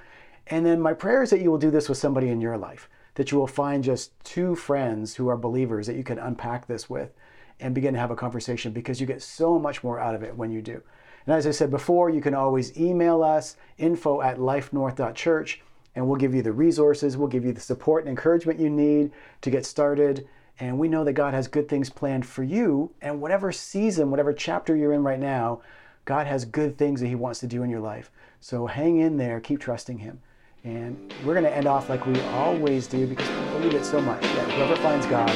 And 0.48 0.66
then 0.66 0.80
my 0.80 0.94
prayer 0.94 1.24
is 1.24 1.30
that 1.32 1.42
you 1.42 1.52
will 1.52 1.58
do 1.58 1.70
this 1.72 1.90
with 1.90 1.98
somebody 1.98 2.30
in 2.30 2.40
your 2.40 2.58
life, 2.58 2.90
that 3.18 3.32
you 3.32 3.38
will 3.40 3.48
find 3.48 3.84
just 3.84 4.12
two 4.24 4.56
friends 4.56 5.16
who 5.16 5.28
are 5.28 5.36
believers 5.36 5.88
that 5.88 5.96
you 5.96 6.04
can 6.04 6.20
unpack 6.20 6.68
this 6.68 6.88
with 6.88 7.12
and 7.60 7.74
begin 7.74 7.96
to 7.96 8.00
have 8.00 8.12
a 8.12 8.16
conversation 8.16 8.72
because 8.72 9.02
you 9.02 9.08
get 9.08 9.24
so 9.24 9.58
much 9.58 9.84
more 9.84 10.00
out 10.00 10.14
of 10.14 10.22
it 10.22 10.38
when 10.38 10.52
you 10.52 10.62
do. 10.62 10.84
And 11.26 11.36
as 11.36 11.48
I 11.48 11.52
said 11.52 11.72
before, 11.72 12.12
you 12.12 12.22
can 12.22 12.36
always 12.36 12.78
email 12.78 13.24
us 13.24 13.58
info 13.80 14.22
at 14.22 14.38
lifenorth.church 14.38 15.62
and 15.96 16.08
we'll 16.08 16.20
give 16.20 16.36
you 16.36 16.44
the 16.44 16.52
resources, 16.52 17.18
we'll 17.18 17.28
give 17.28 17.44
you 17.44 17.54
the 17.54 17.60
support 17.60 18.04
and 18.04 18.12
encouragement 18.12 18.60
you 18.60 18.70
need 18.70 19.12
to 19.42 19.50
get 19.50 19.66
started. 19.66 20.28
And 20.60 20.78
we 20.78 20.88
know 20.88 21.04
that 21.04 21.14
God 21.14 21.34
has 21.34 21.48
good 21.48 21.68
things 21.68 21.90
planned 21.90 22.26
for 22.26 22.44
you. 22.44 22.92
And 23.02 23.20
whatever 23.20 23.52
season, 23.52 24.12
whatever 24.12 24.32
chapter 24.32 24.76
you're 24.76 24.94
in 24.94 25.04
right 25.04 25.20
now, 25.20 25.62
God 26.06 26.28
has 26.28 26.46
good 26.46 26.78
things 26.78 27.02
that 27.02 27.08
He 27.08 27.16
wants 27.16 27.40
to 27.40 27.48
do 27.48 27.64
in 27.64 27.72
your 27.72 27.80
life. 27.80 28.12
So 28.40 28.68
hang 28.68 29.00
in 29.00 29.18
there, 29.18 29.40
keep 29.40 29.60
trusting 29.60 29.98
Him. 29.98 30.22
And 30.68 31.14
we're 31.24 31.34
going 31.34 31.46
to 31.46 31.56
end 31.56 31.66
off 31.66 31.88
like 31.88 32.06
we 32.06 32.20
always 32.22 32.88
do 32.88 33.08
because 33.08 33.30
we 33.30 33.60
believe 33.60 33.74
it 33.74 33.86
so 33.86 34.02
much 34.02 34.22
that 34.22 34.52
whoever 34.52 34.76
finds 34.76 35.06
God 35.06 35.30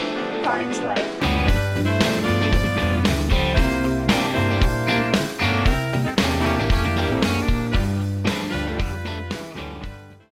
Finds 0.44 0.80
life. 0.80 1.21